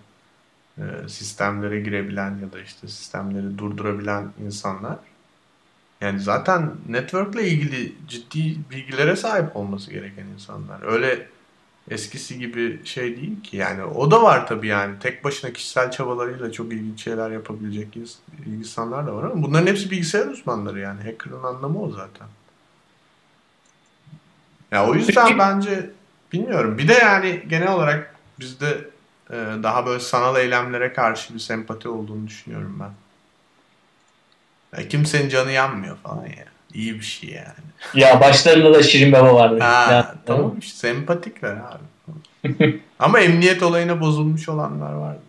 [0.79, 4.99] e, sistemlere girebilen ya da işte sistemleri durdurabilen insanlar
[6.01, 10.83] yani zaten network'le ilgili ciddi bilgilere sahip olması gereken insanlar.
[10.93, 11.27] Öyle
[11.91, 13.57] eskisi gibi şey değil ki.
[13.57, 14.99] Yani o da var tabii yani.
[14.99, 17.89] Tek başına kişisel çabalarıyla çok ilginç şeyler yapabilecek
[18.61, 20.99] insanlar da var ama bunların hepsi bilgisayar uzmanları yani.
[20.99, 22.27] Hacker'ın anlamı o zaten.
[24.73, 25.91] Ya o yüzden bence
[26.33, 26.79] bilmiyorum.
[26.79, 28.91] Bir de yani genel olarak bizde
[29.63, 32.91] daha böyle sanal eylemlere karşı bir sempati olduğunu düşünüyorum ben.
[34.79, 36.45] Ya kimsenin canı yanmıyor falan ya.
[36.75, 38.05] İyi bir şey yani.
[38.05, 39.59] Ya başlarında da Şirin Baba vardı.
[39.61, 42.81] Ha, ya, tamam işte sempatikler abi.
[42.99, 45.23] Ama emniyet olayına bozulmuş olanlar vardır.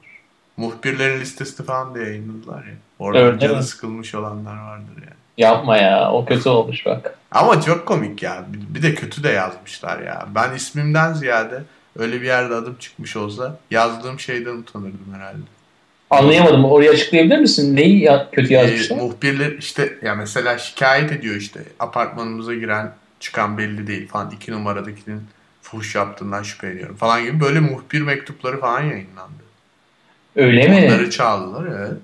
[0.58, 2.74] Muhbirlerin listesi falan da yayınladılar ya.
[3.00, 5.22] Orada evet, canı sıkılmış olanlar vardır yani.
[5.38, 7.18] Yapma ya o kötü olmuş bak.
[7.32, 8.46] Ama çok komik ya.
[8.50, 10.28] Bir de kötü de yazmışlar ya.
[10.36, 11.64] Ben ismimden ziyade
[11.96, 15.42] öyle bir yerde adım çıkmış olsa yazdığım şeyden utanırdım herhalde.
[16.10, 16.66] Anlayamadım.
[16.66, 17.76] Orayı açıklayabilir misin?
[17.76, 18.98] Neyi ya, kötü yazmışlar?
[18.98, 24.52] E, muhbirler işte ya mesela şikayet ediyor işte apartmanımıza giren çıkan belli değil falan iki
[24.52, 25.22] numaradakinin
[25.62, 29.44] fuhuş yaptığından şüpheleniyorum falan gibi böyle muhbir mektupları falan yayınlandı.
[30.36, 30.86] Öyle mi?
[30.88, 31.98] Onları çaldılar evet.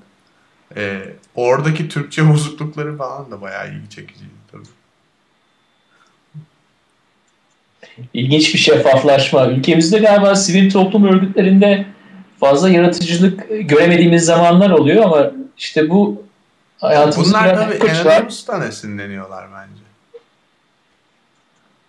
[0.76, 4.64] Ee, oradaki Türkçe bozuklukları falan da bayağı ilgi çekiciydi tabii.
[8.14, 9.48] İlginç bir şeffaflaşma.
[9.48, 11.86] Ülkemizde galiba sivil toplum örgütlerinde
[12.40, 16.24] fazla yaratıcılık göremediğimiz zamanlar oluyor ama işte bu
[16.78, 19.88] hayatımızda Bunlar tabii Anonymous esinleniyorlar bence.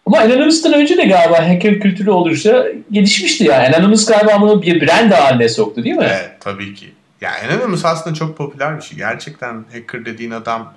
[0.06, 3.76] Ama Anonymous'tan önce de galiba hacker kültürü olursa gelişmişti yani.
[3.76, 6.06] Anonymous galiba bunu bir brand haline soktu değil mi?
[6.10, 6.86] Evet tabii ki.
[7.20, 8.98] Ya Anonymous aslında çok popüler bir şey.
[8.98, 10.74] Gerçekten hacker dediğin adam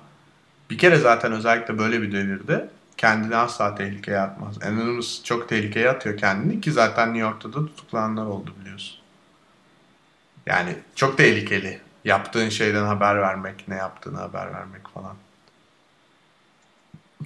[0.70, 2.68] bir kere zaten özellikle böyle bir devirde
[3.02, 4.62] kendini asla tehlikeye atmaz.
[4.62, 8.98] Anonymous çok tehlikeye atıyor kendini ki zaten New York'ta da tutuklananlar oldu biliyorsun.
[10.46, 11.80] Yani çok tehlikeli.
[12.04, 15.16] Yaptığın şeyden haber vermek, ne yaptığını haber vermek falan.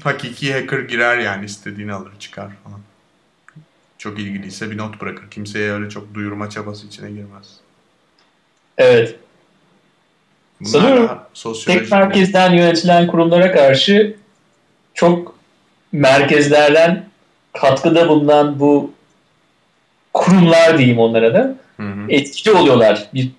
[0.03, 2.81] Hakiki hacker girer yani istediğini alır çıkar falan.
[3.99, 5.31] Çok ilgiliyse bir not bırakır.
[5.31, 7.57] Kimseye öyle çok duyurma çabası içine girmez.
[8.79, 9.17] Evet.
[10.61, 11.83] Bunlar sosyolojik.
[11.83, 14.17] Tek merkezden yönetilen kurumlara karşı
[14.95, 15.36] çok
[15.97, 17.05] merkezlerden
[17.53, 18.93] katkıda bulunan bu
[20.15, 22.07] kurumlar diyeyim onlara da Hı hı.
[22.09, 23.09] etkili oluyorlar.
[23.15, 23.31] Bir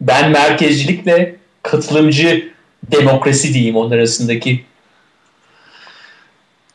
[0.00, 2.52] ben merkezcilikle katılımcı
[2.90, 4.64] demokrasi diyeyim onlar arasındaki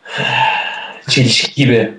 [1.10, 1.93] çelişki gibi.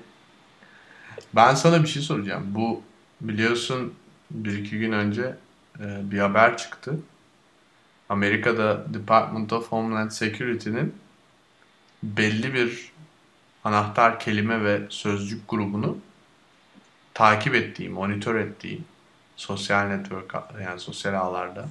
[1.34, 2.42] Ben sana bir şey soracağım.
[2.46, 2.82] Bu
[3.20, 3.94] biliyorsun
[4.30, 5.22] bir iki gün önce
[5.80, 6.94] e, bir haber çıktı.
[8.08, 10.94] Amerika'da Department of Homeland Security'nin
[12.02, 12.92] belli bir
[13.64, 15.98] anahtar kelime ve sözcük grubunu
[17.14, 18.80] takip ettiği, monitör ettiği
[19.36, 21.68] sosyal network yani sosyal ağlarda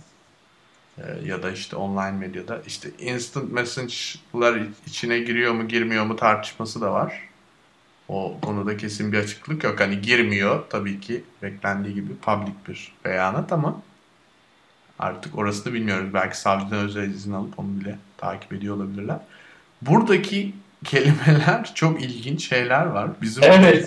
[0.98, 6.82] e, ya da işte online medyada işte instant message'lar içine giriyor mu girmiyor mu tartışması
[6.82, 7.30] da var.
[8.08, 9.80] O konuda kesin bir açıklık yok.
[9.80, 13.82] Hani girmiyor tabii ki beklendiği gibi public bir beyanat ama
[15.00, 16.14] artık orasını bilmiyoruz.
[16.14, 19.20] Belki savcıdan özel izin alıp onu bile takip ediyor olabilirler.
[19.82, 20.54] Buradaki
[20.86, 23.10] kelimeler çok ilginç şeyler var.
[23.22, 23.86] Bizim Evet.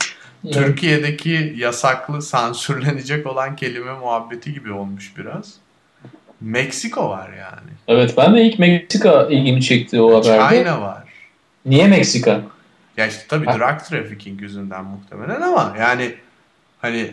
[0.53, 5.55] Türkiye'deki yasaklı, sansürlenecek olan kelime muhabbeti gibi olmuş biraz.
[6.41, 7.71] Meksiko var yani.
[7.89, 10.57] Evet ben de ilk Meksika ilgimi çekti o haberde.
[10.57, 11.03] China var.
[11.67, 12.41] Niye Meksika?
[12.97, 13.59] Ya işte tabii Ha.
[13.59, 16.15] drug trafficking yüzünden muhtemelen ama yani
[16.81, 17.11] hani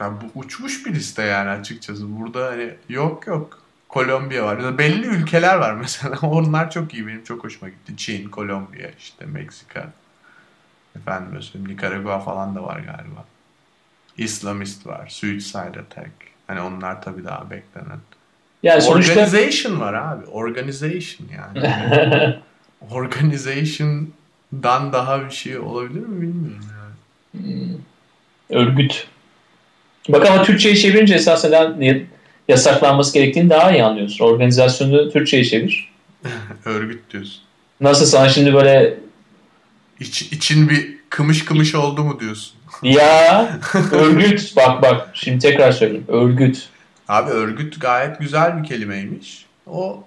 [0.00, 2.20] ya bu uçmuş bir liste yani açıkçası.
[2.20, 3.62] Burada hani yok yok.
[3.88, 4.58] Kolombiya var.
[4.58, 6.18] Ya da belli ülkeler var mesela.
[6.26, 7.06] Onlar çok iyi.
[7.06, 7.96] Benim çok hoşuma gitti.
[7.96, 9.88] Çin, Kolombiya, işte Meksika.
[10.96, 13.24] Efendim söyleyeyim Nikaragua falan da var galiba.
[14.18, 15.08] Islamist var.
[15.08, 16.10] Suicide attack.
[16.46, 17.98] Hani onlar tabii daha beklenen.
[18.62, 20.26] Yani sonuçta Organization var abi.
[20.26, 21.66] Organization yani.
[22.90, 26.64] Organization'dan daha bir şey olabilir mi bilmiyorum
[27.34, 27.76] yani.
[28.50, 29.06] örgüt.
[30.08, 32.02] Bak ama Türkçe'ye çevirince esasen ne-
[32.48, 34.24] yasaklanması gerektiğini daha iyi anlıyorsun.
[34.24, 35.88] Organizasyonu Türkçe'ye çevir.
[36.64, 37.42] Örgüt diyorsun.
[37.80, 38.94] Nasıl sana şimdi böyle
[40.00, 42.54] İç, için bir kımış kımış oldu mu diyorsun.
[42.82, 43.58] ya
[43.92, 46.68] örgüt bak bak şimdi tekrar söyleyeyim örgüt.
[47.08, 49.46] Abi örgüt gayet güzel bir kelimeymiş.
[49.66, 50.04] O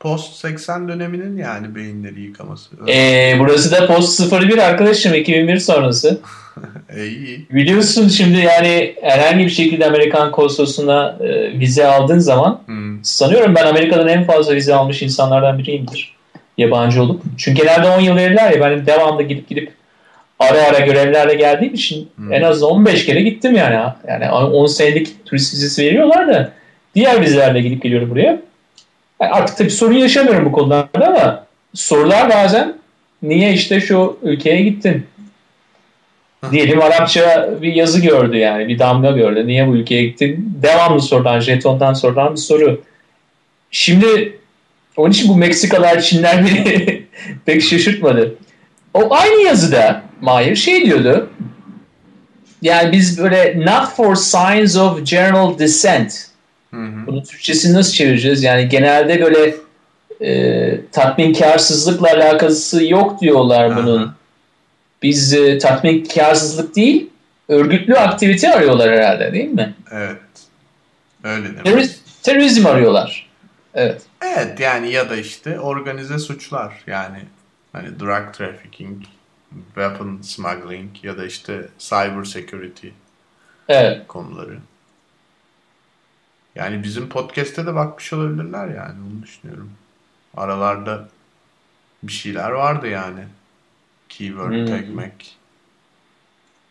[0.00, 2.70] post 80 döneminin yani beyinleri yıkaması.
[2.88, 6.20] Ee, burası da post 01 arkadaşım 2001 sonrası.
[6.96, 7.46] E, iyi.
[7.50, 13.04] Biliyorsun şimdi yani herhangi bir şekilde Amerikan konsolosluğuna e, vize aldığın zaman Hmm.
[13.04, 16.14] sanıyorum ben Amerika'dan en fazla vize almış insanlardan biriyimdir.
[16.58, 17.22] Yabancı olup.
[17.38, 19.72] Çünkü genelde 10 yıl verirler ya benim devamlı gidip gidip
[20.38, 22.32] ara ara görevlerle geldiğim için Hmm.
[22.32, 23.92] en az 15 kere gittim yani.
[24.08, 26.52] Yani 10 senelik turist vizesi veriyorlar da
[26.94, 28.40] diğer vizelerle gidip geliyorum buraya.
[29.20, 32.74] Yani artık tabii sorun yaşamıyorum bu konularda ama sorular bazen
[33.22, 35.06] niye işte şu ülkeye gittin?
[36.50, 39.46] Diyelim Arapça bir yazı gördü yani bir damga gördü.
[39.46, 40.52] Niye bu ülkeye gittin?
[40.62, 42.82] Devamlı sorulan, jetondan sorulan bir soru.
[43.70, 44.38] Şimdi
[44.96, 47.02] onun için bu Meksikalar, Çinler beni
[47.46, 48.34] pek şaşırtmadı.
[48.94, 51.30] O aynı yazıda Mahir şey diyordu.
[52.62, 56.25] Yani biz böyle not for signs of general dissent.
[56.76, 57.06] Hı hı.
[57.06, 58.42] Bunun Türkçesini nasıl çevireceğiz?
[58.42, 59.54] Yani genelde böyle
[60.20, 64.02] e, tatminkarsızlıkla alakası yok diyorlar bunun.
[64.02, 64.14] Aha.
[65.02, 67.10] Biz e, tatminkarsızlık değil,
[67.48, 69.74] örgütlü aktivite arıyorlar herhalde değil mi?
[69.92, 70.16] Evet.
[71.24, 71.64] Öyle demek.
[71.64, 73.30] Teröriz, terörizm arıyorlar.
[73.74, 74.02] Evet.
[74.34, 77.18] Evet yani ya da işte organize suçlar yani
[77.72, 79.02] hani drug trafficking,
[79.74, 82.88] weapon smuggling ya da işte cyber security
[83.68, 84.00] Evet.
[84.08, 84.58] konuları.
[86.56, 89.70] Yani bizim podcast'te de bakmış olabilirler yani onu düşünüyorum.
[90.36, 91.08] Aralarda
[92.02, 93.20] bir şeyler vardı yani.
[94.08, 94.66] Keyword Hmm.
[94.66, 95.36] tagmek.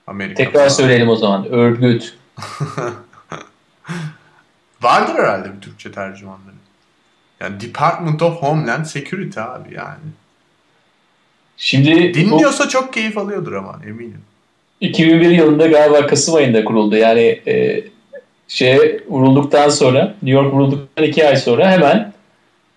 [0.08, 0.68] Amerika Tekrar falan.
[0.70, 1.46] söyleyelim o zaman.
[1.52, 2.18] Örgüt.
[4.82, 6.56] Vardır herhalde bir Türkçe tercümanları.
[7.40, 10.00] Yani Department of Homeland Security abi yani.
[11.58, 14.22] Şimdi Dinliyorsa çok keyif alıyordur ama eminim.
[14.82, 16.96] 2001 yılında galiba Kasım ayında kuruldu.
[16.96, 17.84] Yani e,
[18.48, 22.14] şey vurulduktan sonra, New York vurulduktan iki ay sonra hemen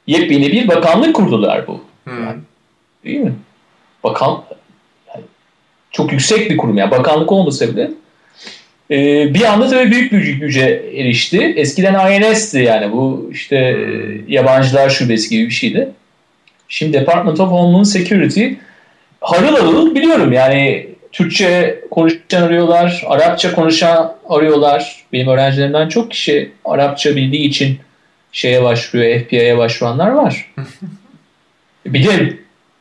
[0.06, 1.80] yepyeni bir bakanlık kurdular bu.
[2.04, 2.34] Hmm.
[3.04, 3.34] Değil mi?
[4.04, 4.42] bakan
[5.08, 5.24] yani
[5.90, 7.90] çok yüksek bir kurum yani bakanlık olmasa bile
[8.90, 8.96] e,
[9.34, 11.54] bir anda tabii büyük bir güce erişti.
[11.56, 13.56] Eskiden INS'ti yani bu işte
[14.28, 15.88] yabancılar şubesi gibi bir şeydi.
[16.68, 18.48] Şimdi Department of Homeland Security
[19.20, 25.04] harıl harıl biliyorum yani Türkçe konuşan arıyorlar, Arapça konuşan arıyorlar.
[25.12, 27.80] Benim öğrencilerimden çok kişi Arapça bildiği için
[28.32, 30.54] şeye başvuruyor, FBI'ye başvuranlar var.
[31.86, 32.38] bir de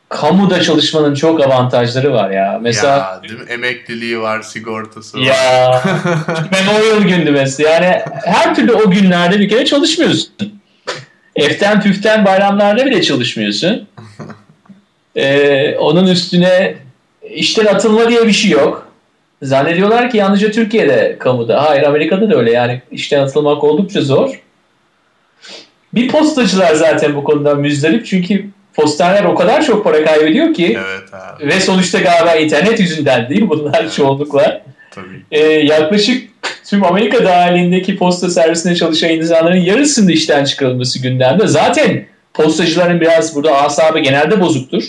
[0.08, 2.58] kamuda çalışmanın çok avantajları var ya.
[2.62, 3.50] Mesela ya, değil mi?
[3.50, 5.22] emekliliği var, sigortası var.
[5.22, 5.82] Ya
[6.52, 7.70] Memorial gündü mesela.
[7.70, 10.30] Yani her türlü o günlerde bir kere çalışmıyorsun.
[11.36, 13.88] Eften püften bayramlarda bile çalışmıyorsun.
[15.16, 16.74] Ee, onun üstüne
[17.34, 18.88] işten atılma diye bir şey yok.
[19.42, 21.62] Zannediyorlar ki yalnızca Türkiye'de kamuda.
[21.62, 24.42] Hayır Amerika'da da öyle yani işten atılmak oldukça zor.
[25.94, 31.14] Bir postacılar zaten bu konuda müzdarip çünkü postaneler o kadar çok para kaybediyor ki evet
[31.14, 31.46] abi.
[31.46, 33.92] ve sonuçta galiba internet yüzünden değil bunlar evet.
[33.92, 34.62] çoğunlukla.
[34.90, 35.22] Tabii.
[35.30, 36.28] Ee, yaklaşık
[36.70, 41.46] tüm Amerika dahilindeki posta servisinde çalışan insanların yarısının işten çıkarılması gündemde.
[41.46, 44.84] Zaten postacıların biraz burada asabı genelde bozuktur.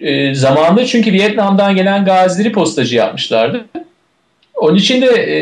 [0.00, 3.64] Ee, zamanında çünkü Vietnam'dan gelen gazileri postacı yapmışlardı.
[4.54, 5.38] Onun için de e,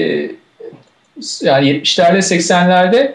[1.43, 3.13] yani 70'lerde 80'lerde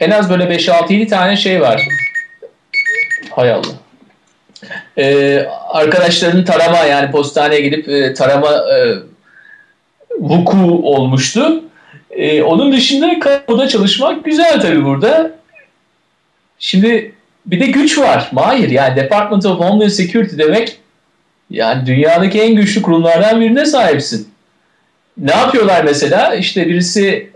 [0.00, 1.82] en az böyle 5-6-7 tane şey var.
[3.30, 3.72] Hay Allah.
[4.98, 8.94] Ee, arkadaşlarının tarama yani postaneye gidip e, tarama e,
[10.18, 11.64] vuku olmuştu.
[12.10, 15.30] E, onun dışında kamuda çalışmak güzel tabii burada.
[16.58, 17.14] Şimdi
[17.46, 18.28] bir de güç var.
[18.32, 20.78] Mahir yani Department of Homeland Security demek
[21.52, 24.28] yani dünyadaki en güçlü kurumlardan birine sahipsin.
[25.18, 26.34] Ne yapıyorlar mesela?
[26.34, 27.30] İşte birisi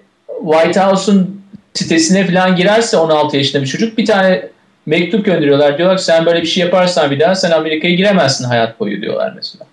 [0.45, 1.43] White House'un
[1.75, 4.49] sitesine falan girerse 16 yaşında bir çocuk bir tane
[4.87, 5.79] mektup gönderiyorlar.
[5.79, 9.33] Diyorlar ki sen böyle bir şey yaparsan bir daha sen Amerika'ya giremezsin hayat boyu diyorlar
[9.37, 9.67] mesela.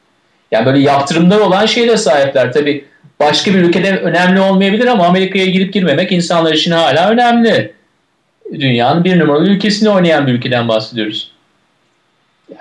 [0.52, 2.54] Yani böyle yaptırımlar olan şeyle sahipler.
[2.54, 2.86] Tabii
[3.20, 7.74] başka bir ülkede önemli olmayabilir ama Amerika'ya girip girmemek insanlar için hala önemli.
[8.54, 11.33] Dünyanın bir numaralı ülkesinde oynayan bir ülkeden bahsediyoruz.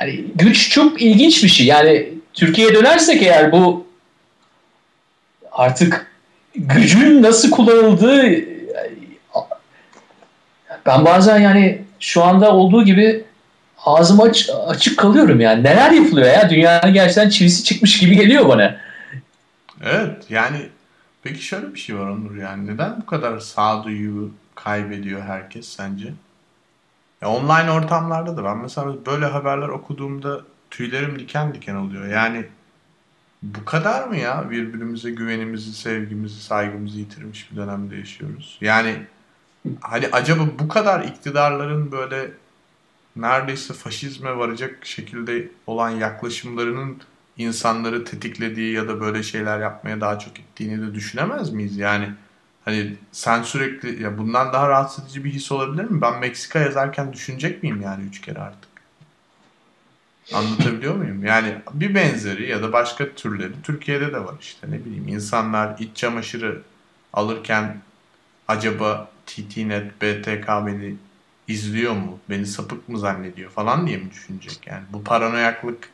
[0.01, 1.67] Yani güç çok ilginç bir şey.
[1.67, 3.87] Yani Türkiye'ye dönersek eğer bu
[5.53, 6.13] artık
[6.55, 8.53] gücün nasıl kullanıldığı
[10.87, 13.25] ben bazen yani şu anda olduğu gibi
[13.85, 15.65] ağzım aç, açık kalıyorum yani.
[15.65, 16.51] Neler yapılıyor ya?
[16.51, 18.77] Dünyanın gerçekten çivisi çıkmış gibi geliyor bana.
[19.85, 20.59] Evet yani
[21.23, 26.09] peki şöyle bir şey var Onur yani neden bu kadar sağduyu kaybediyor herkes sence?
[27.23, 32.07] Ya online ortamlarda da ben mesela böyle haberler okuduğumda tüylerim diken diken oluyor.
[32.07, 32.47] Yani
[33.43, 38.59] bu kadar mı ya birbirimize güvenimizi, sevgimizi, saygımızı yitirmiş bir dönemde yaşıyoruz?
[38.61, 38.97] Yani
[39.81, 42.31] hani acaba bu kadar iktidarların böyle
[43.17, 46.97] neredeyse faşizme varacak şekilde olan yaklaşımlarının
[47.37, 51.77] insanları tetiklediği ya da böyle şeyler yapmaya daha çok ittiğini de düşünemez miyiz?
[51.77, 52.09] Yani
[52.65, 56.01] hani sen sürekli ya bundan daha rahatsız edici bir his olabilir mi?
[56.01, 58.73] Ben Meksika yazarken düşünecek miyim yani üç kere artık?
[60.35, 61.25] Anlatabiliyor muyum?
[61.25, 65.97] Yani bir benzeri ya da başka türleri Türkiye'de de var işte ne bileyim insanlar iç
[65.97, 66.63] çamaşırı
[67.13, 67.77] alırken
[68.49, 70.95] acaba TTNet, BTK beni
[71.49, 72.19] izliyor mu?
[72.31, 74.83] Beni sapık mı zannediyor falan diye mi düşünecek yani?
[74.93, 75.89] Bu paranoyaklık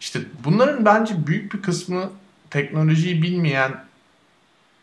[0.00, 2.10] işte bunların bence büyük bir kısmı
[2.50, 3.84] teknolojiyi bilmeyen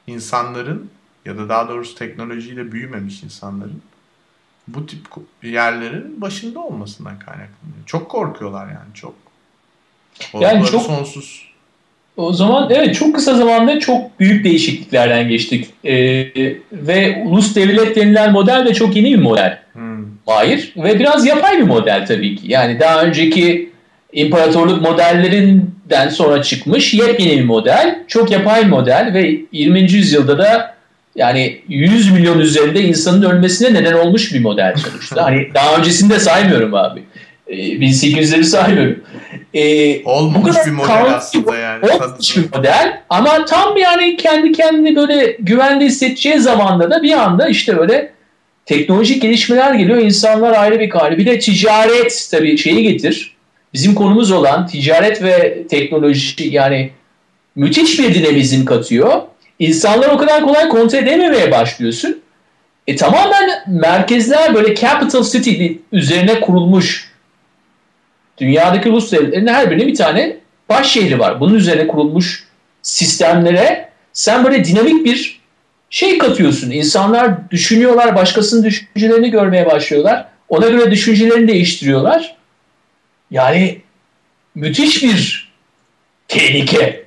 [0.07, 0.89] insanların
[1.25, 3.81] ya da daha doğrusu teknolojiyle büyümemiş insanların
[4.67, 4.99] bu tip
[5.43, 7.85] yerlerin başında olmasından kaynaklanıyor.
[7.85, 9.13] Çok korkuyorlar yani çok.
[10.31, 11.51] Korkuları yani çok sonsuz.
[12.17, 15.67] O zaman evet çok kısa zamanda çok büyük değişikliklerden geçtik.
[15.85, 16.27] Ee,
[16.71, 19.61] ve ulus devlet denilen model de çok yeni bir model.
[19.73, 20.05] Hmm.
[20.25, 20.73] Hayır.
[20.77, 22.51] Ve biraz yapay bir model tabii ki.
[22.51, 23.71] Yani daha önceki
[24.13, 24.82] imparatorluk
[25.91, 27.99] modellerinden sonra çıkmış yepyeni bir model.
[28.07, 29.91] Çok yapay model ve 20.
[29.91, 30.75] yüzyılda da
[31.15, 35.23] yani 100 milyon üzerinde insanın ölmesine neden olmuş bir model sonuçta.
[35.23, 37.03] hani daha öncesini de saymıyorum abi.
[37.47, 39.03] Ee, 1800'leri saymıyorum.
[39.53, 41.85] Ee, olmuş bu kadar bir model aslında yani.
[41.85, 47.47] Olmuş bir model ama tam yani kendi kendini böyle güvende hissedeceği zamanda da bir anda
[47.47, 48.11] işte böyle
[48.65, 49.97] teknolojik gelişmeler geliyor.
[49.97, 51.17] İnsanlar ayrı bir kare.
[51.17, 53.35] Bir de ticaret tabii şeyi getir
[53.74, 56.91] bizim konumuz olan ticaret ve teknoloji yani
[57.55, 59.22] müthiş bir dinamizm katıyor.
[59.59, 62.22] İnsanlar o kadar kolay kontrol edememeye başlıyorsun.
[62.88, 67.11] E tamamen merkezler böyle capital city üzerine kurulmuş.
[68.38, 70.38] Dünyadaki Rus devletlerinin her birinin bir tane
[70.69, 71.39] baş şehri var.
[71.39, 72.47] Bunun üzerine kurulmuş
[72.82, 75.41] sistemlere sen böyle dinamik bir
[75.89, 76.72] şey katıyorsun.
[76.72, 80.26] İnsanlar düşünüyorlar, başkasının düşüncelerini görmeye başlıyorlar.
[80.49, 82.36] Ona göre düşüncelerini değiştiriyorlar.
[83.32, 83.82] Yani
[84.55, 85.51] müthiş bir
[86.27, 87.05] tehlike.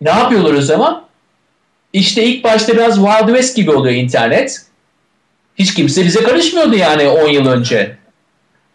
[0.00, 1.04] Ne yapıyorlar o zaman?
[1.92, 4.62] İşte ilk başta biraz Wild West gibi oluyor internet.
[5.54, 7.96] Hiç kimse bize karışmıyordu yani 10 yıl önce.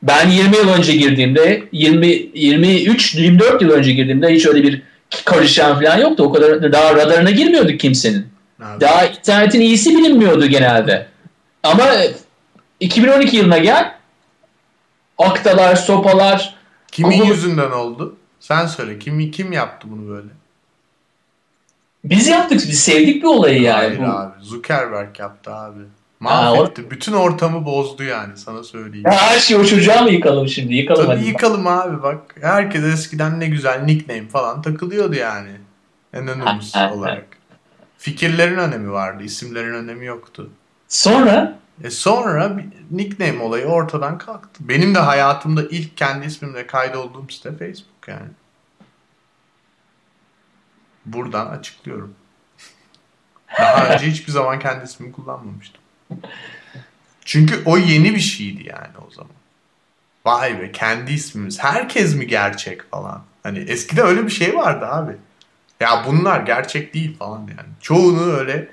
[0.04, 4.82] Ben 20 yıl önce girdiğimde, 20 23 24 yıl önce girdiğimde hiç öyle bir
[5.26, 6.24] karışan falan yoktu.
[6.24, 8.28] O kadar daha radarına girmiyorduk kimsenin.
[8.64, 8.82] Abi.
[8.82, 11.08] Daha internetin iyisi bilinmiyordu genelde.
[11.64, 11.92] Ama
[12.80, 13.92] 2012 yılına gel
[15.18, 16.56] aktalar, sopalar.
[16.92, 17.34] Kimin Google...
[17.34, 18.16] yüzünden oldu?
[18.40, 19.00] Sen söyle.
[19.00, 20.28] Kim kim yaptı bunu böyle?
[22.04, 22.58] Biz yaptık.
[22.68, 23.76] Biz sevdik bir olayı yani.
[23.76, 24.04] Hayır bu.
[24.04, 24.34] abi.
[24.42, 25.80] Zuckerberg yaptı abi.
[26.20, 26.82] Mahvetti.
[26.82, 26.92] Ha, o...
[26.92, 29.06] Bütün ortamı bozdu yani sana söyleyeyim.
[29.06, 30.76] Ya her şeyi o çocuğa mı yıkalım şimdi?
[30.76, 31.28] Yıkalım Tabii hadi.
[31.28, 32.36] yıkalım abi bak.
[32.42, 35.52] Herkes eskiden ne güzel nickname falan takılıyordu yani.
[36.18, 37.26] Anonymous olarak.
[37.98, 39.24] Fikirlerin önemi vardı.
[39.24, 40.50] isimlerin önemi yoktu.
[40.88, 41.60] Sonra?
[41.84, 42.58] E sonra
[42.92, 44.60] nickname olayı ortadan kalktı.
[44.60, 48.30] Benim de hayatımda ilk kendi ismimle kaydolduğum site Facebook yani.
[51.06, 52.16] Buradan açıklıyorum.
[53.60, 55.82] Daha önce hiçbir zaman kendi ismimi kullanmamıştım.
[57.26, 59.32] Çünkü o yeni bir şeydi yani o zaman.
[60.26, 61.64] Vay be kendi ismimiz.
[61.64, 63.24] Herkes mi gerçek falan.
[63.44, 65.16] Hani eskide öyle bir şey vardı abi.
[65.80, 67.70] Ya bunlar gerçek değil falan yani.
[67.82, 68.68] Çoğunu öyle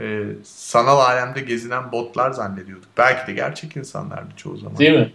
[0.00, 2.88] e, sanal alemde gezinen botlar zannediyorduk.
[2.98, 4.78] Belki de gerçek insanlardı çoğu zaman.
[4.78, 5.12] Değil mi?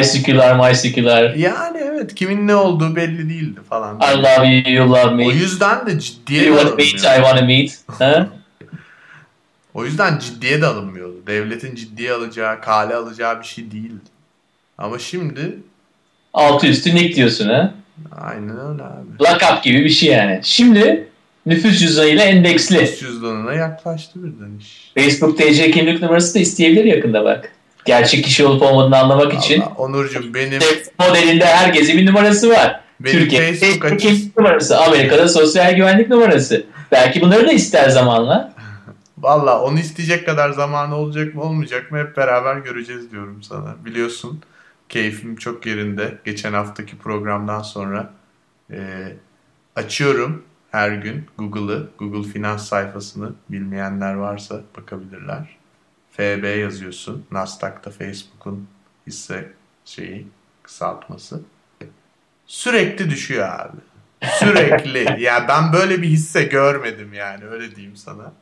[0.00, 1.34] ICQ'lar, MyCQ'lar.
[1.34, 2.14] Yani evet.
[2.14, 3.96] Kimin ne olduğu belli değildi falan.
[3.96, 5.26] I love you, you love me.
[5.26, 7.84] O yüzden de ciddiye you want meet, I want to meet.
[9.74, 11.26] o yüzden ciddiye de alınmıyordu.
[11.26, 14.04] Devletin ciddiye alacağı, kale alacağı bir şey değildi.
[14.78, 15.58] Ama şimdi...
[16.34, 17.74] Altı üstü nick diyorsun ha?
[18.20, 19.22] Aynen öyle abi.
[19.22, 20.40] Lakap gibi bir şey yani.
[20.42, 21.08] Şimdi
[21.46, 22.76] nüfus cüzdanıyla endeksli.
[22.76, 24.92] Nüfus cüzdanına yaklaştı birden iş.
[24.94, 27.52] Facebook TC kimlik numarası da isteyebilir yakında bak.
[27.84, 29.62] Gerçek kişi olup olmadığını anlamak Allah, için.
[29.76, 30.60] Onurcuğum benim...
[30.98, 32.80] Modelinde herkesin bir numarası var.
[33.00, 34.00] Benim Türkiye Facebook açık...
[34.00, 34.78] kimlik numarası.
[34.78, 36.66] Amerika'da sosyal güvenlik numarası.
[36.92, 38.54] Belki bunları da ister zamanla.
[39.18, 43.74] Valla onu isteyecek kadar zamanı olacak mı olmayacak mı hep beraber göreceğiz diyorum sana.
[43.84, 44.40] Biliyorsun
[44.88, 46.18] keyfim çok yerinde.
[46.24, 48.10] Geçen haftaki programdan sonra
[48.70, 48.78] e,
[49.76, 50.42] açıyorum
[50.74, 55.56] her gün Google'ı, Google Finans sayfasını bilmeyenler varsa bakabilirler.
[56.10, 57.26] FB yazıyorsun.
[57.30, 58.68] Nasdaq'ta Facebook'un
[59.06, 59.52] hisse
[59.84, 60.26] şeyi
[60.62, 61.42] kısaltması.
[62.46, 63.76] Sürekli düşüyor abi.
[64.38, 65.16] Sürekli.
[65.22, 68.32] ya ben böyle bir hisse görmedim yani öyle diyeyim sana.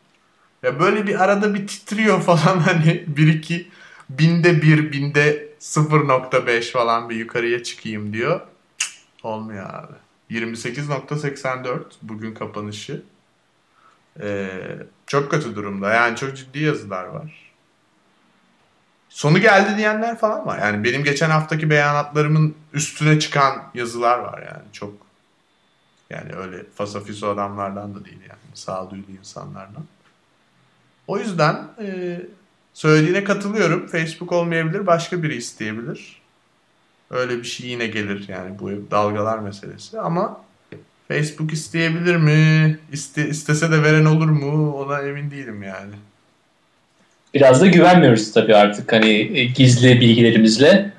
[0.62, 3.68] Ya böyle bir arada bir titriyor falan hani bir iki
[4.10, 8.40] binde bir binde 0.5 falan bir yukarıya çıkayım diyor.
[8.78, 8.90] Cık,
[9.22, 10.01] olmuyor abi.
[10.32, 13.02] 28.84 bugün kapanışı.
[14.20, 14.48] Ee,
[15.06, 15.94] çok kötü durumda.
[15.94, 17.52] Yani çok ciddi yazılar var.
[19.08, 20.58] Sonu geldi diyenler falan var.
[20.58, 24.72] Yani benim geçen haftaki beyanatlarımın üstüne çıkan yazılar var yani.
[24.72, 24.94] Çok
[26.10, 28.40] yani öyle fasafiso adamlardan da değil yani.
[28.54, 29.84] Sağduyulu insanlardan.
[31.06, 32.20] O yüzden e,
[32.74, 33.86] söylediğine katılıyorum.
[33.86, 34.86] Facebook olmayabilir.
[34.86, 36.21] Başka biri isteyebilir.
[37.12, 40.00] Öyle bir şey yine gelir yani bu dalgalar meselesi.
[40.00, 40.40] Ama
[41.08, 42.78] Facebook isteyebilir mi?
[42.92, 44.74] İste, istese de veren olur mu?
[44.76, 45.94] Ona emin değilim yani.
[47.34, 50.92] Biraz da güvenmiyoruz tabii artık hani e, gizli bilgilerimizle.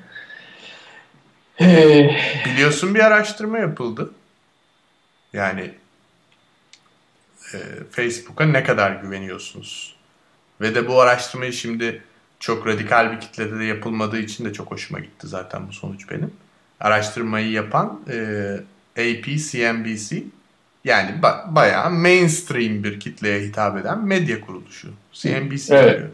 [1.60, 2.10] Ee...
[2.46, 4.10] Biliyorsun bir araştırma yapıldı.
[5.32, 5.70] Yani
[7.54, 7.58] e,
[7.90, 9.96] Facebook'a ne kadar güveniyorsunuz?
[10.60, 12.02] Ve de bu araştırmayı şimdi
[12.44, 16.30] çok radikal bir kitlede de yapılmadığı için de çok hoşuma gitti zaten bu sonuç benim.
[16.80, 18.16] Araştırmayı yapan e,
[18.98, 20.22] AP CNBC
[20.84, 24.88] yani ba- bayağı mainstream bir kitleye hitap eden medya kuruluşu.
[25.12, 25.98] CNBC evet.
[25.98, 26.08] Diyor.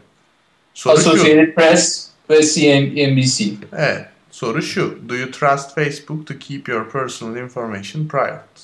[0.73, 3.53] Soru Associated şu, Press ve CNBC.
[3.77, 4.05] Evet.
[4.31, 4.99] Soru şu.
[5.09, 8.61] Do you trust Facebook to keep your personal information private?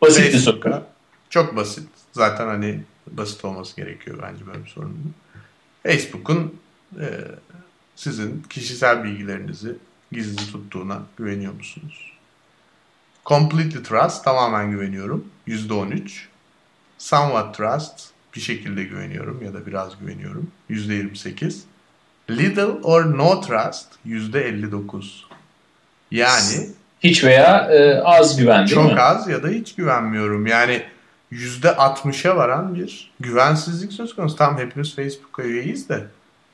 [0.00, 0.82] Basit bir soru.
[1.30, 1.88] Çok basit.
[2.12, 5.14] Zaten hani basit olması gerekiyor bence böyle bir sorunun.
[5.82, 6.62] Facebook'un
[7.00, 7.06] e,
[7.96, 9.76] sizin kişisel bilgilerinizi
[10.12, 12.12] gizli tuttuğuna güveniyor musunuz?
[13.26, 15.26] Completely trust tamamen güveniyorum.
[15.48, 16.10] %13.
[16.98, 20.50] Somewhat trust bir şekilde güveniyorum ya da biraz güveniyorum.
[20.70, 21.56] %28.
[22.30, 25.04] Little or no trust %59.
[26.10, 26.68] Yani
[27.00, 29.00] hiç veya e, az güven değil Çok mi?
[29.00, 30.46] az ya da hiç güvenmiyorum.
[30.46, 30.82] Yani
[31.32, 34.36] %60'a varan bir güvensizlik söz konusu.
[34.36, 36.06] Tam hepimiz Facebook'a üyeyiz de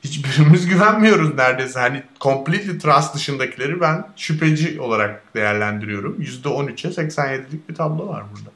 [0.03, 1.79] hiçbirimiz güvenmiyoruz neredeyse.
[1.79, 6.21] Hani completely trust dışındakileri ben şüpheci olarak değerlendiriyorum.
[6.21, 8.49] %13'e 87'lik bir tablo var burada.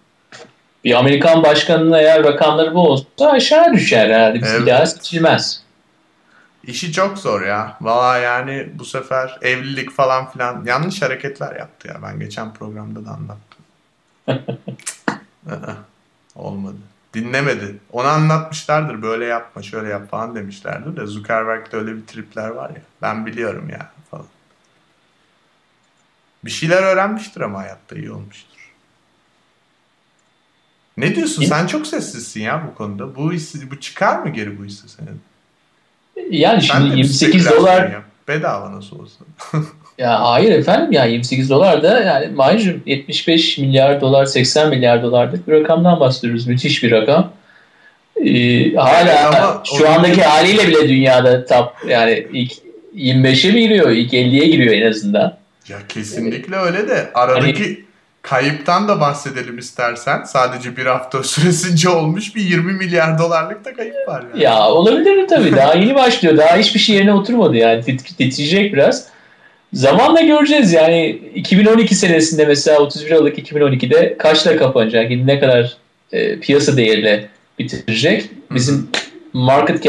[0.83, 4.41] Bir Amerikan başkanının eğer rakamları bu olsa aşağı düşer herhalde.
[4.41, 4.67] Bir evet.
[4.67, 5.63] daha seçilmez.
[6.67, 7.77] İşi çok zor ya.
[7.81, 11.95] Valla yani bu sefer evlilik falan filan yanlış hareketler yaptı ya.
[12.03, 13.63] Ben geçen programda da anlattım.
[16.35, 16.77] Olmadı.
[17.13, 17.79] Dinlemedi.
[17.91, 22.81] Ona anlatmışlardır böyle yapma şöyle yap falan demişlerdir de Zuckerberg'de öyle bir tripler var ya.
[23.01, 24.25] Ben biliyorum ya falan.
[26.45, 28.53] Bir şeyler öğrenmiştir ama hayatta iyi olmuştur.
[30.97, 31.43] Ne diyorsun?
[31.43, 33.15] Sen çok sessizsin ya bu konuda.
[33.15, 35.21] Bu hissi, bu çıkar mı geri bu hissi senin?
[36.29, 38.03] Yani şimdi 28 dolar yap.
[38.27, 39.25] bedava nasıl olsa.
[39.97, 45.47] ya hayır efendim ya 28 dolar da yani Mahir'cim 75 milyar dolar 80 milyar dolarlık
[45.47, 46.47] bir rakamdan bahsediyoruz.
[46.47, 47.31] Müthiş bir rakam.
[48.25, 50.23] Ee, hala evet, şu andaki o...
[50.23, 52.51] haliyle bile dünyada top yani ilk
[52.97, 53.89] 25'e mi giriyor?
[53.89, 55.37] İlk 50'ye giriyor en azından.
[55.67, 57.77] Ya kesinlikle öyle de aradaki hani,
[58.21, 60.23] kayıptan da bahsedelim istersen.
[60.23, 64.23] Sadece bir hafta süresince olmuş bir 20 milyar dolarlık da kayıp var.
[64.31, 64.43] Yani.
[64.43, 65.51] Ya olabilir tabii.
[65.55, 66.37] Daha yeni başlıyor.
[66.37, 67.83] Daha hiçbir şey yerine oturmadı yani.
[67.83, 69.12] Tit titreyecek biraz.
[69.73, 75.11] Zamanla göreceğiz yani 2012 senesinde mesela 31 Aralık 2012'de kaçla kapanacak?
[75.11, 75.77] Ne kadar
[76.11, 78.29] e, piyasa değeriyle bitirecek?
[78.51, 78.89] Bizim
[79.33, 79.83] market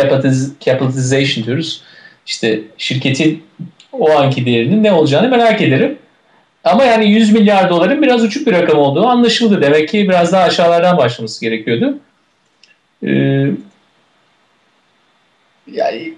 [0.61, 1.83] capitalization diyoruz.
[2.27, 3.43] İşte şirketin
[3.93, 5.99] o anki değerinin ne olacağını merak ederim.
[6.65, 9.63] Ama yani 100 milyar doların biraz uçuk bir rakam olduğu anlaşıldı.
[9.63, 11.99] Demek ki biraz daha aşağılardan başlaması gerekiyordu.
[13.07, 13.47] Ee,
[15.73, 16.15] yani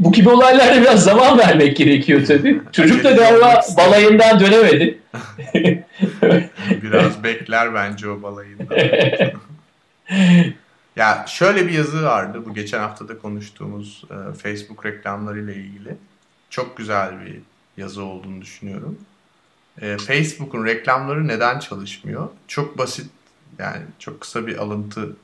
[0.00, 2.62] bu gibi olaylarda biraz zaman vermek gerekiyor tabii.
[2.72, 4.98] Çocuk da galiba balayından dönemedi.
[6.82, 8.76] biraz bekler bence o balayından.
[10.96, 15.96] ya şöyle bir yazı vardı bu geçen haftada konuştuğumuz e, Facebook reklamlarıyla ilgili.
[16.50, 17.36] Çok güzel bir
[17.76, 18.98] yazı olduğunu düşünüyorum
[19.80, 22.28] e, Facebook'un reklamları neden çalışmıyor?
[22.48, 23.10] Çok basit
[23.58, 25.16] yani çok kısa bir alıntı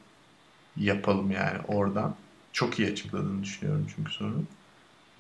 [0.77, 2.15] yapalım yani oradan.
[2.53, 4.43] Çok iyi açıkladığını düşünüyorum çünkü sorunu.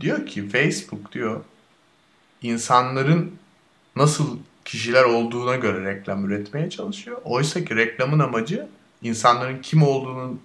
[0.00, 1.40] Diyor ki Facebook diyor
[2.42, 3.32] insanların
[3.96, 7.16] nasıl kişiler olduğuna göre reklam üretmeye çalışıyor.
[7.24, 8.66] Oysa ki reklamın amacı
[9.02, 10.40] insanların kim olduğunun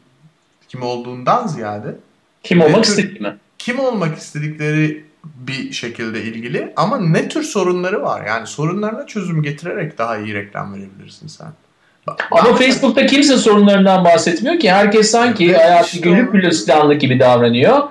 [0.68, 1.95] kim olduğundan ziyade
[2.43, 3.34] kim olmak istediğini.
[3.58, 8.26] Kim olmak istedikleri bir şekilde ilgili ama ne tür sorunları var?
[8.26, 11.47] Yani sorunlarına çözüm getirerek daha iyi reklam verebilirsin sen.
[12.32, 14.72] Ama Facebook'ta kimse sorunlarından bahsetmiyor ki.
[14.72, 17.84] Herkes sanki evet, hayatı işte günlük bir gibi davranıyor.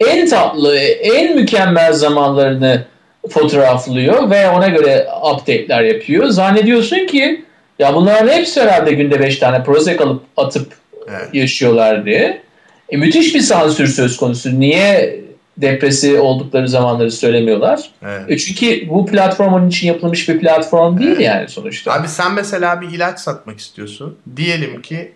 [0.00, 2.84] En tatlı, en mükemmel zamanlarını
[3.30, 6.28] fotoğraflıyor ve ona göre update'ler yapıyor.
[6.28, 7.44] Zannediyorsun ki
[7.78, 10.72] ya bunların hepsi herhalde günde 5 tane Prozac alıp atıp
[11.08, 11.34] evet.
[11.34, 12.42] yaşıyorlar diye.
[12.88, 14.60] E, müthiş bir sansür söz konusu.
[14.60, 15.20] Niye
[15.56, 17.90] depresi oldukları zamanları söylemiyorlar.
[18.02, 18.22] Evet.
[18.28, 21.20] E çünkü bu platform onun için yapılmış bir platform değil evet.
[21.20, 21.92] yani sonuçta.
[21.92, 24.18] Abi sen mesela bir ilaç satmak istiyorsun.
[24.36, 25.12] Diyelim ki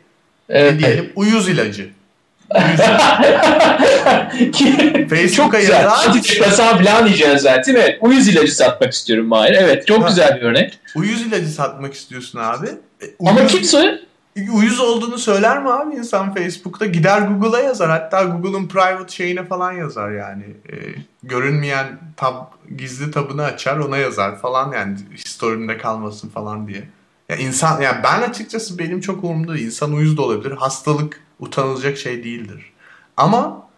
[0.49, 0.78] evet.
[0.78, 1.91] diyelim uyuz ilacı.
[5.11, 5.84] Facebook'a yazar.
[5.84, 7.74] Antidepresan falan diyeceğiz zaten.
[7.74, 7.98] Evet.
[8.00, 9.55] Uyuz ilacı satmak istiyorum Mahir.
[9.55, 9.86] Evet.
[9.86, 10.78] Çok güzel bir örnek.
[10.96, 12.66] Uyuz ilacı satmak istiyorsun abi.
[12.66, 13.30] E, uyuz...
[13.30, 13.98] Ama kimse
[14.53, 16.86] uyuz olduğunu söyler mi abi insan Facebook'ta?
[16.86, 17.90] Gider Google'a yazar.
[17.90, 20.44] Hatta Google'ın private şeyine falan yazar yani.
[20.44, 20.74] E,
[21.22, 21.86] görünmeyen
[22.16, 22.34] tab,
[22.76, 26.82] gizli tabını açar ona yazar falan yani historiinde kalmasın falan diye.
[27.33, 30.51] Ya insan yani ben açıkçası benim çok umurumda İnsan uyuz da olabilir.
[30.51, 32.72] Hastalık utanılacak şey değildir.
[33.16, 33.68] Ama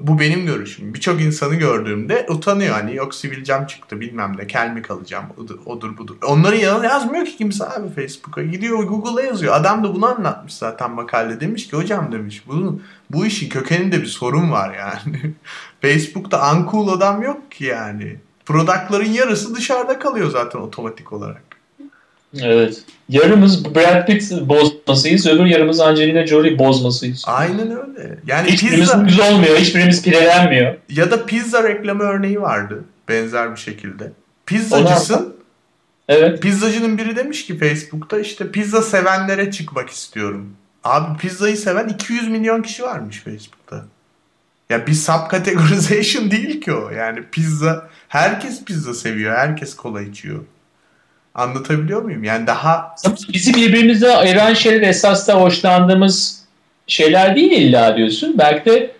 [0.00, 0.94] bu benim görüşüm.
[0.94, 2.74] Birçok insanı gördüğümde utanıyor.
[2.74, 6.16] Hani yok sivilcem çıktı bilmem ne kel mi kalacağım odur, odur budur.
[6.24, 8.42] Onları yazmıyor ki kimse abi Facebook'a.
[8.42, 9.54] Gidiyor Google'a yazıyor.
[9.54, 11.40] Adam da bunu anlatmış zaten makalede.
[11.40, 15.34] Demiş ki hocam demiş bunun, bu işin kökeninde bir sorun var yani.
[15.80, 18.16] Facebook'ta uncool adam yok ki yani.
[18.46, 21.47] Product'ların yarısı dışarıda kalıyor zaten otomatik olarak.
[22.40, 22.82] Evet.
[23.08, 27.24] Yarımız Brad Pitt bozmasıyız, öbür yarımız Angelina Jolie bozmasıyız.
[27.26, 28.18] Aynen öyle.
[28.26, 29.02] Yani hiçbirimiz pizza...
[29.02, 30.76] güz olmuyor, hiçbirimiz pirelenmiyor.
[30.88, 34.12] Ya da pizza reklamı örneği vardı benzer bir şekilde.
[34.46, 35.36] Pizzacısın.
[36.08, 36.42] Evet.
[36.42, 40.56] Pizzacının biri demiş ki Facebook'ta işte pizza sevenlere çıkmak istiyorum.
[40.84, 43.84] Abi pizzayı seven 200 milyon kişi varmış Facebook'ta.
[44.70, 46.90] Ya bir subcategorization değil ki o.
[46.90, 50.44] Yani pizza herkes pizza seviyor, herkes kola içiyor.
[51.38, 52.24] Anlatabiliyor muyum?
[52.24, 52.94] Yani daha...
[53.32, 56.44] Bizi birbirimize ayıran şeyler esas da hoşlandığımız
[56.86, 58.34] şeyler değil illa diyorsun.
[58.38, 58.96] Belki de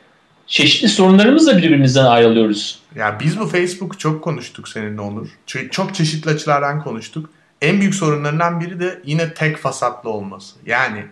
[0.46, 2.78] çeşitli sorunlarımızla birbirimizden ayrılıyoruz.
[2.96, 5.28] Ya biz bu Facebook çok konuştuk seninle Onur.
[5.70, 7.30] Çok çeşitli açılardan konuştuk.
[7.62, 10.56] En büyük sorunlarından biri de yine tek fasatlı olması.
[10.66, 11.04] Yani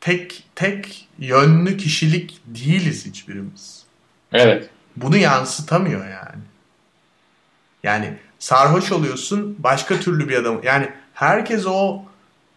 [0.00, 3.82] tek tek yönlü kişilik değiliz hiçbirimiz.
[4.32, 4.68] Evet.
[4.96, 6.42] Bunu yansıtamıyor yani.
[7.82, 10.60] Yani sarhoş oluyorsun başka türlü bir adam.
[10.62, 12.02] Yani herkes o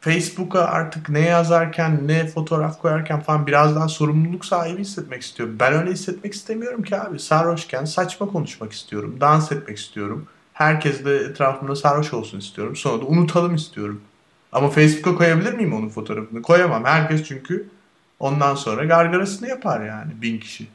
[0.02, 5.56] Facebook'a artık ne yazarken ne fotoğraf koyarken falan biraz daha sorumluluk sahibi hissetmek istiyorum.
[5.60, 7.20] Ben öyle hissetmek istemiyorum ki abi.
[7.20, 9.18] Sarhoşken saçma konuşmak istiyorum.
[9.22, 10.28] Dans etmek istiyorum.
[10.54, 12.76] Herkes de etrafımda sarhoş olsun istiyorum.
[12.76, 14.02] Sonra da unutalım istiyorum.
[14.52, 16.42] Ama Facebook'a koyabilir miyim onun fotoğrafını?
[16.42, 16.86] Koyamam.
[16.86, 17.70] Herkes çünkü
[18.20, 20.68] ondan sonra gargarasını yapar yani bin kişi.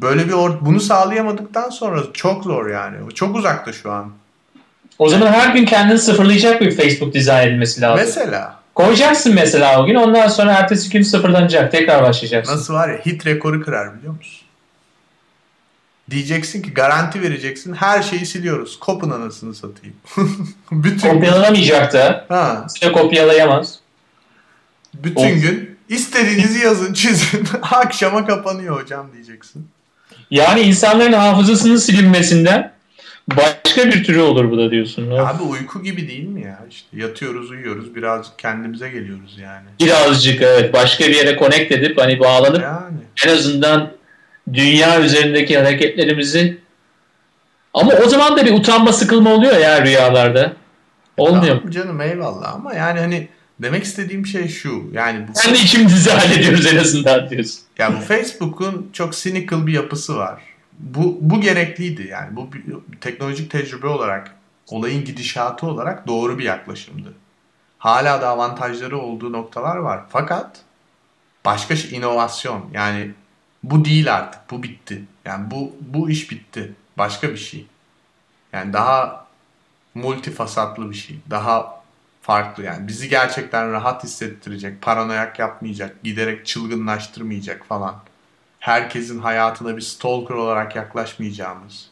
[0.00, 3.14] Böyle bir or- bunu sağlayamadıktan sonra çok zor yani.
[3.14, 4.12] Çok uzakta şu an.
[4.98, 8.04] O zaman her gün kendini sıfırlayacak bir Facebook dizayn edilmesi lazım.
[8.06, 8.60] Mesela.
[8.74, 11.72] Koyacaksın mesela o gün ondan sonra ertesi gün sıfırlanacak.
[11.72, 12.54] Tekrar başlayacaksın.
[12.54, 14.40] Nasıl var ya hit rekoru kırar biliyor musun?
[16.10, 18.78] Diyeceksin ki garanti vereceksin her şeyi siliyoruz.
[18.80, 19.96] Kopun anasını satayım.
[20.72, 22.24] bütün Kopyalanamayacak da.
[22.28, 23.78] ha, Kimse kopyalayamaz.
[24.94, 25.42] bütün Of.
[25.42, 27.44] gün istediğinizi yazın çizin.
[27.62, 29.68] Akşama kapanıyor hocam diyeceksin.
[30.30, 32.72] Yani insanların hafızasının silinmesinden
[33.36, 35.10] başka bir türü olur bu da diyorsun.
[35.10, 36.58] Abi uyku gibi değil mi ya?
[36.70, 39.66] İşte yatıyoruz uyuyoruz birazcık kendimize geliyoruz yani.
[39.80, 42.98] Birazcık evet başka bir yere connect edip hani bağlanıp Yani.
[43.26, 43.92] en azından
[44.52, 46.58] dünya üzerindeki hareketlerimizi
[47.74, 50.52] ama o zaman da bir utanma sıkılma oluyor ya rüyalarda.
[51.16, 51.56] Olmuyor.
[51.56, 53.28] Tamam canım eyvallah ama yani hani
[53.58, 54.90] demek istediğim şey şu.
[54.92, 57.60] Yani bu Kendi içimizi hallediyoruz en azından diyorsun.
[57.80, 60.42] Ya bu Facebook'un çok cynical bir yapısı var.
[60.78, 62.36] Bu, bu gerekliydi yani.
[62.36, 62.48] Bu
[63.00, 64.36] teknolojik tecrübe olarak,
[64.68, 67.14] olayın gidişatı olarak doğru bir yaklaşımdı.
[67.78, 70.00] Hala da avantajları olduğu noktalar var.
[70.08, 70.60] Fakat
[71.44, 72.70] başka şey inovasyon.
[72.72, 73.10] Yani
[73.62, 74.50] bu değil artık.
[74.50, 75.04] Bu bitti.
[75.24, 76.72] Yani bu bu iş bitti.
[76.98, 77.66] Başka bir şey.
[78.52, 79.26] Yani daha
[79.94, 81.16] multifasatlı bir şey.
[81.30, 81.79] Daha
[82.20, 82.88] farklı yani.
[82.88, 87.94] Bizi gerçekten rahat hissettirecek, paranoyak yapmayacak, giderek çılgınlaştırmayacak falan.
[88.60, 91.86] Herkesin hayatına bir stalker olarak yaklaşmayacağımız,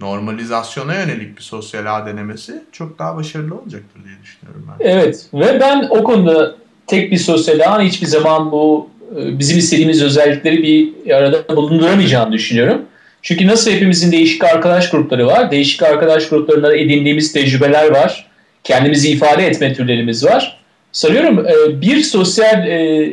[0.00, 4.84] normalizasyona yönelik bir sosyal ağ denemesi çok daha başarılı olacaktır diye düşünüyorum ben.
[4.84, 6.56] Evet ve ben o konuda
[6.86, 12.82] tek bir sosyal ağın hiçbir zaman bu e, bizim istediğimiz özellikleri bir arada bulunduramayacağını düşünüyorum.
[13.22, 18.30] Çünkü nasıl hepimizin değişik arkadaş grupları var, değişik arkadaş gruplarında edindiğimiz tecrübeler var,
[18.64, 20.56] kendimizi ifade etme türlerimiz var.
[20.92, 23.10] Sanıyorum e, bir sosyal e,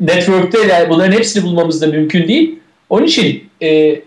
[0.00, 2.58] network'te yani bunların hepsini bulmamız da mümkün değil.
[2.90, 4.00] Onun için e,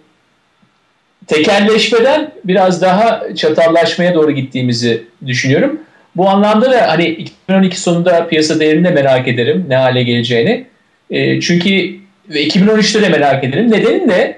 [1.27, 5.79] tekelleşmeden biraz daha çatallaşmaya doğru gittiğimizi düşünüyorum.
[6.15, 10.65] Bu anlamda da hani 2012 sonunda piyasa değerini de merak ederim ne hale geleceğini.
[11.09, 11.95] E, çünkü
[12.29, 13.71] ve 2013'te de merak ederim.
[13.71, 14.37] Nedeni de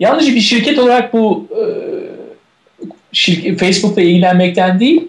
[0.00, 1.48] yalnızca bir şirket olarak bu
[3.58, 5.08] Facebook'la ilgilenmekten değil,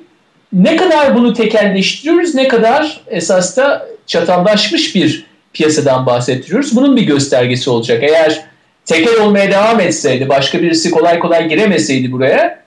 [0.53, 6.76] ne kadar bunu tekelleştiriyoruz, ne kadar esas da çatallaşmış bir piyasadan bahsediyoruz.
[6.76, 8.03] Bunun bir göstergesi olacak.
[8.03, 8.41] Eğer
[8.86, 12.66] tekel olmaya devam etseydi, başka birisi kolay kolay giremeseydi buraya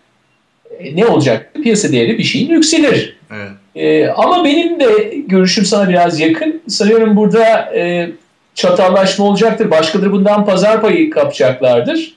[0.79, 1.51] e, ne olacak?
[1.63, 3.17] Piyasa değeri bir şeyin yükselir.
[3.35, 3.51] Evet.
[3.75, 6.63] E, ama benim de görüşüm sana biraz yakın.
[6.69, 8.11] Sanıyorum burada e,
[8.55, 9.71] çatallaşma olacaktır.
[9.71, 12.15] Başkaları bundan pazar payı kapacaklardır.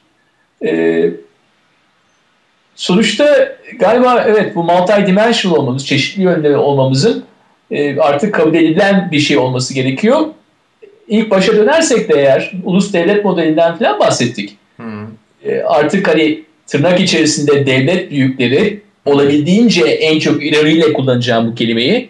[0.65, 1.03] E,
[2.81, 7.23] sonuçta galiba evet bu multidimensional olmamız, çeşitli yönde olmamızın
[7.71, 10.19] e, artık kabul edilen bir şey olması gerekiyor.
[11.07, 14.57] İlk başa dönersek de eğer ulus devlet modelinden falan bahsettik.
[14.77, 15.07] Hmm.
[15.45, 22.09] E, artık hani tırnak içerisinde devlet büyükleri olabildiğince en çok ironiyle kullanacağım bu kelimeyi.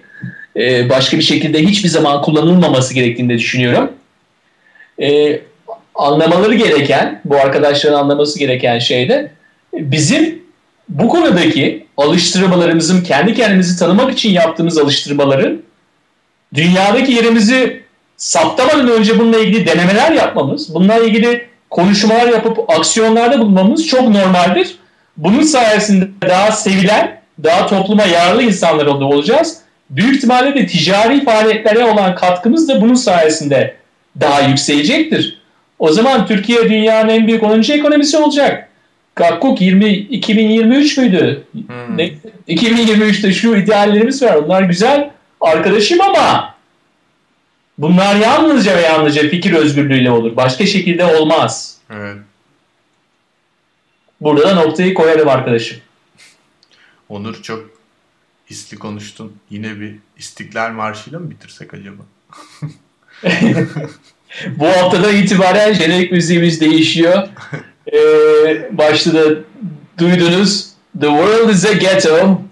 [0.56, 3.92] E, başka bir şekilde hiçbir zaman kullanılmaması gerektiğini de düşünüyorum.
[5.02, 5.40] E,
[5.96, 9.32] anlamaları gereken, bu arkadaşların anlaması gereken şey de
[9.74, 10.42] bizim
[10.92, 15.62] bu konudaki alıştırmalarımızın, kendi kendimizi tanımak için yaptığımız alıştırmaların
[16.54, 17.82] dünyadaki yerimizi
[18.18, 24.76] saptamadan önce bununla ilgili denemeler yapmamız, bununla ilgili konuşmalar yapıp aksiyonlarda bulunmamız çok normaldir.
[25.18, 29.58] Bunun sayesinde daha sevilen, daha topluma yararlı insanlar olacağız.
[29.90, 33.76] Büyük ihtimalle de ticari faaliyetlere olan katkımız da bunun sayesinde
[34.20, 35.42] daha yükselecektir.
[35.80, 37.62] O zaman Türkiye dünyanın en büyük 10.
[37.62, 38.71] ekonomisi olacak.
[39.16, 41.44] Kakkuk 20 2023 müydü?
[41.52, 41.98] Hmm.
[41.98, 42.14] Ne,
[42.48, 44.36] 2023'te şu ideallerimiz var.
[44.36, 46.56] Onlar güzel arkadaşım ama
[47.78, 50.36] bunlar yalnızca ve yalnızca fikir özgürlüğüyle olur.
[50.36, 51.78] Başka şekilde olmaz.
[51.90, 52.18] Evet.
[54.22, 55.78] Burada da noktayı koyarım arkadaşım.
[57.10, 57.70] Onur çok
[58.50, 59.34] hisli konuştun.
[59.50, 62.04] Yine bir İstiklal Marşı'yla mı bitirsek acaba?
[64.48, 67.28] Bu haftadan itibaren jenerik müziğimiz değişiyor.
[67.94, 67.98] Ee,
[68.78, 69.36] başta da
[69.98, 70.68] duydunuz.
[71.02, 72.42] The world is a ghetto.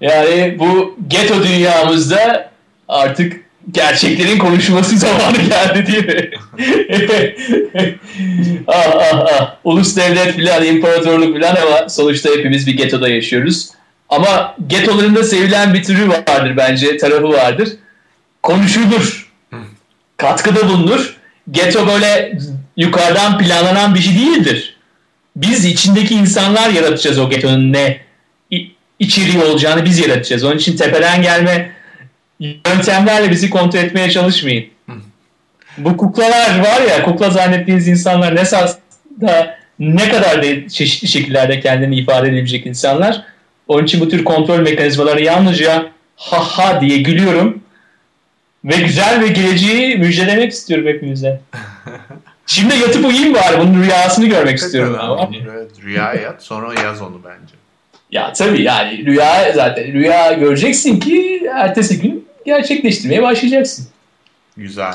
[0.00, 2.50] Yani bu ghetto dünyamızda
[2.88, 3.40] artık
[3.70, 6.30] gerçeklerin konuşulması zamanı geldi değil mi?
[8.66, 9.56] ah ah ah.
[9.64, 13.70] Ulus devlet filan, imparatorluk filan ama sonuçta hepimiz bir ghettoda yaşıyoruz.
[14.08, 17.68] Ama getoların da sevilen bir türü vardır bence, tarafı vardır.
[18.42, 19.32] Konuşulur.
[20.16, 21.16] Katkıda bulunur.
[21.50, 22.38] Geto böyle
[22.80, 24.76] yukarıdan planlanan bir şey değildir.
[25.36, 28.00] Biz içindeki insanlar yaratacağız o getonun ne
[28.98, 30.44] içeriği olacağını biz yaratacağız.
[30.44, 31.70] Onun için tepeden gelme
[32.40, 34.66] yöntemlerle bizi kontrol etmeye çalışmayın.
[35.78, 38.44] Bu kuklalar var ya, kukla zannettiğiniz insanlar ne
[39.20, 43.22] da ne kadar da çeşitli şekillerde kendini ifade edebilecek insanlar.
[43.68, 47.62] Onun için bu tür kontrol mekanizmaları yalnızca ha ha diye gülüyorum.
[48.64, 51.40] Ve güzel ve geleceği müjdelemek istiyorum hepinize.
[52.50, 53.60] Şimdi yatıp uyuyayım bari.
[53.60, 54.96] Bunun rüyasını görmek istiyorum.
[55.00, 55.30] Ama.
[55.52, 57.54] Evet, rüya yat sonra yaz onu bence.
[58.10, 63.86] Ya tabii yani rüya zaten rüya göreceksin ki ertesi gün gerçekleştirmeye başlayacaksın.
[64.56, 64.94] Güzel.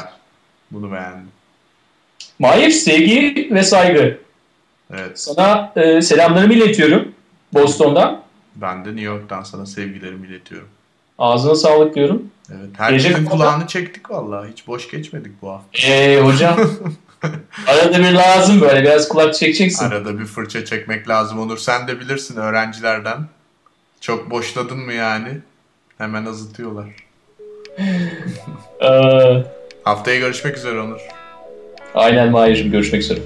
[0.72, 1.28] Bunu beğendim.
[2.39, 4.18] Mahir sevgi ve saygı.
[4.93, 5.20] Evet.
[5.20, 7.12] Sana e, selamlarımı iletiyorum
[7.53, 8.22] Boston'dan.
[8.56, 10.70] Ben de New York'tan sana sevgilerimi iletiyorum.
[11.18, 12.32] Ağzına sağlık diyorum.
[12.49, 12.70] Evet.
[12.78, 14.51] Herkesin kulağını çektik vallahi.
[14.51, 15.88] Hiç boş geçmedik bu hafta.
[15.88, 16.58] Eee hocam.
[17.67, 19.86] Arada bir lazım böyle biraz kulak çekeceksin.
[19.86, 21.57] Arada bir fırça çekmek lazım olur.
[21.57, 23.17] Sen de bilirsin öğrencilerden.
[24.01, 25.38] Çok boşladın mı yani?
[25.97, 26.86] Hemen azıtıyorlar.
[28.82, 29.43] ee,
[29.84, 30.99] Haftaya görüşmek üzere Onur.
[31.93, 33.19] Aynen Mahir'cim görüşmek üzere.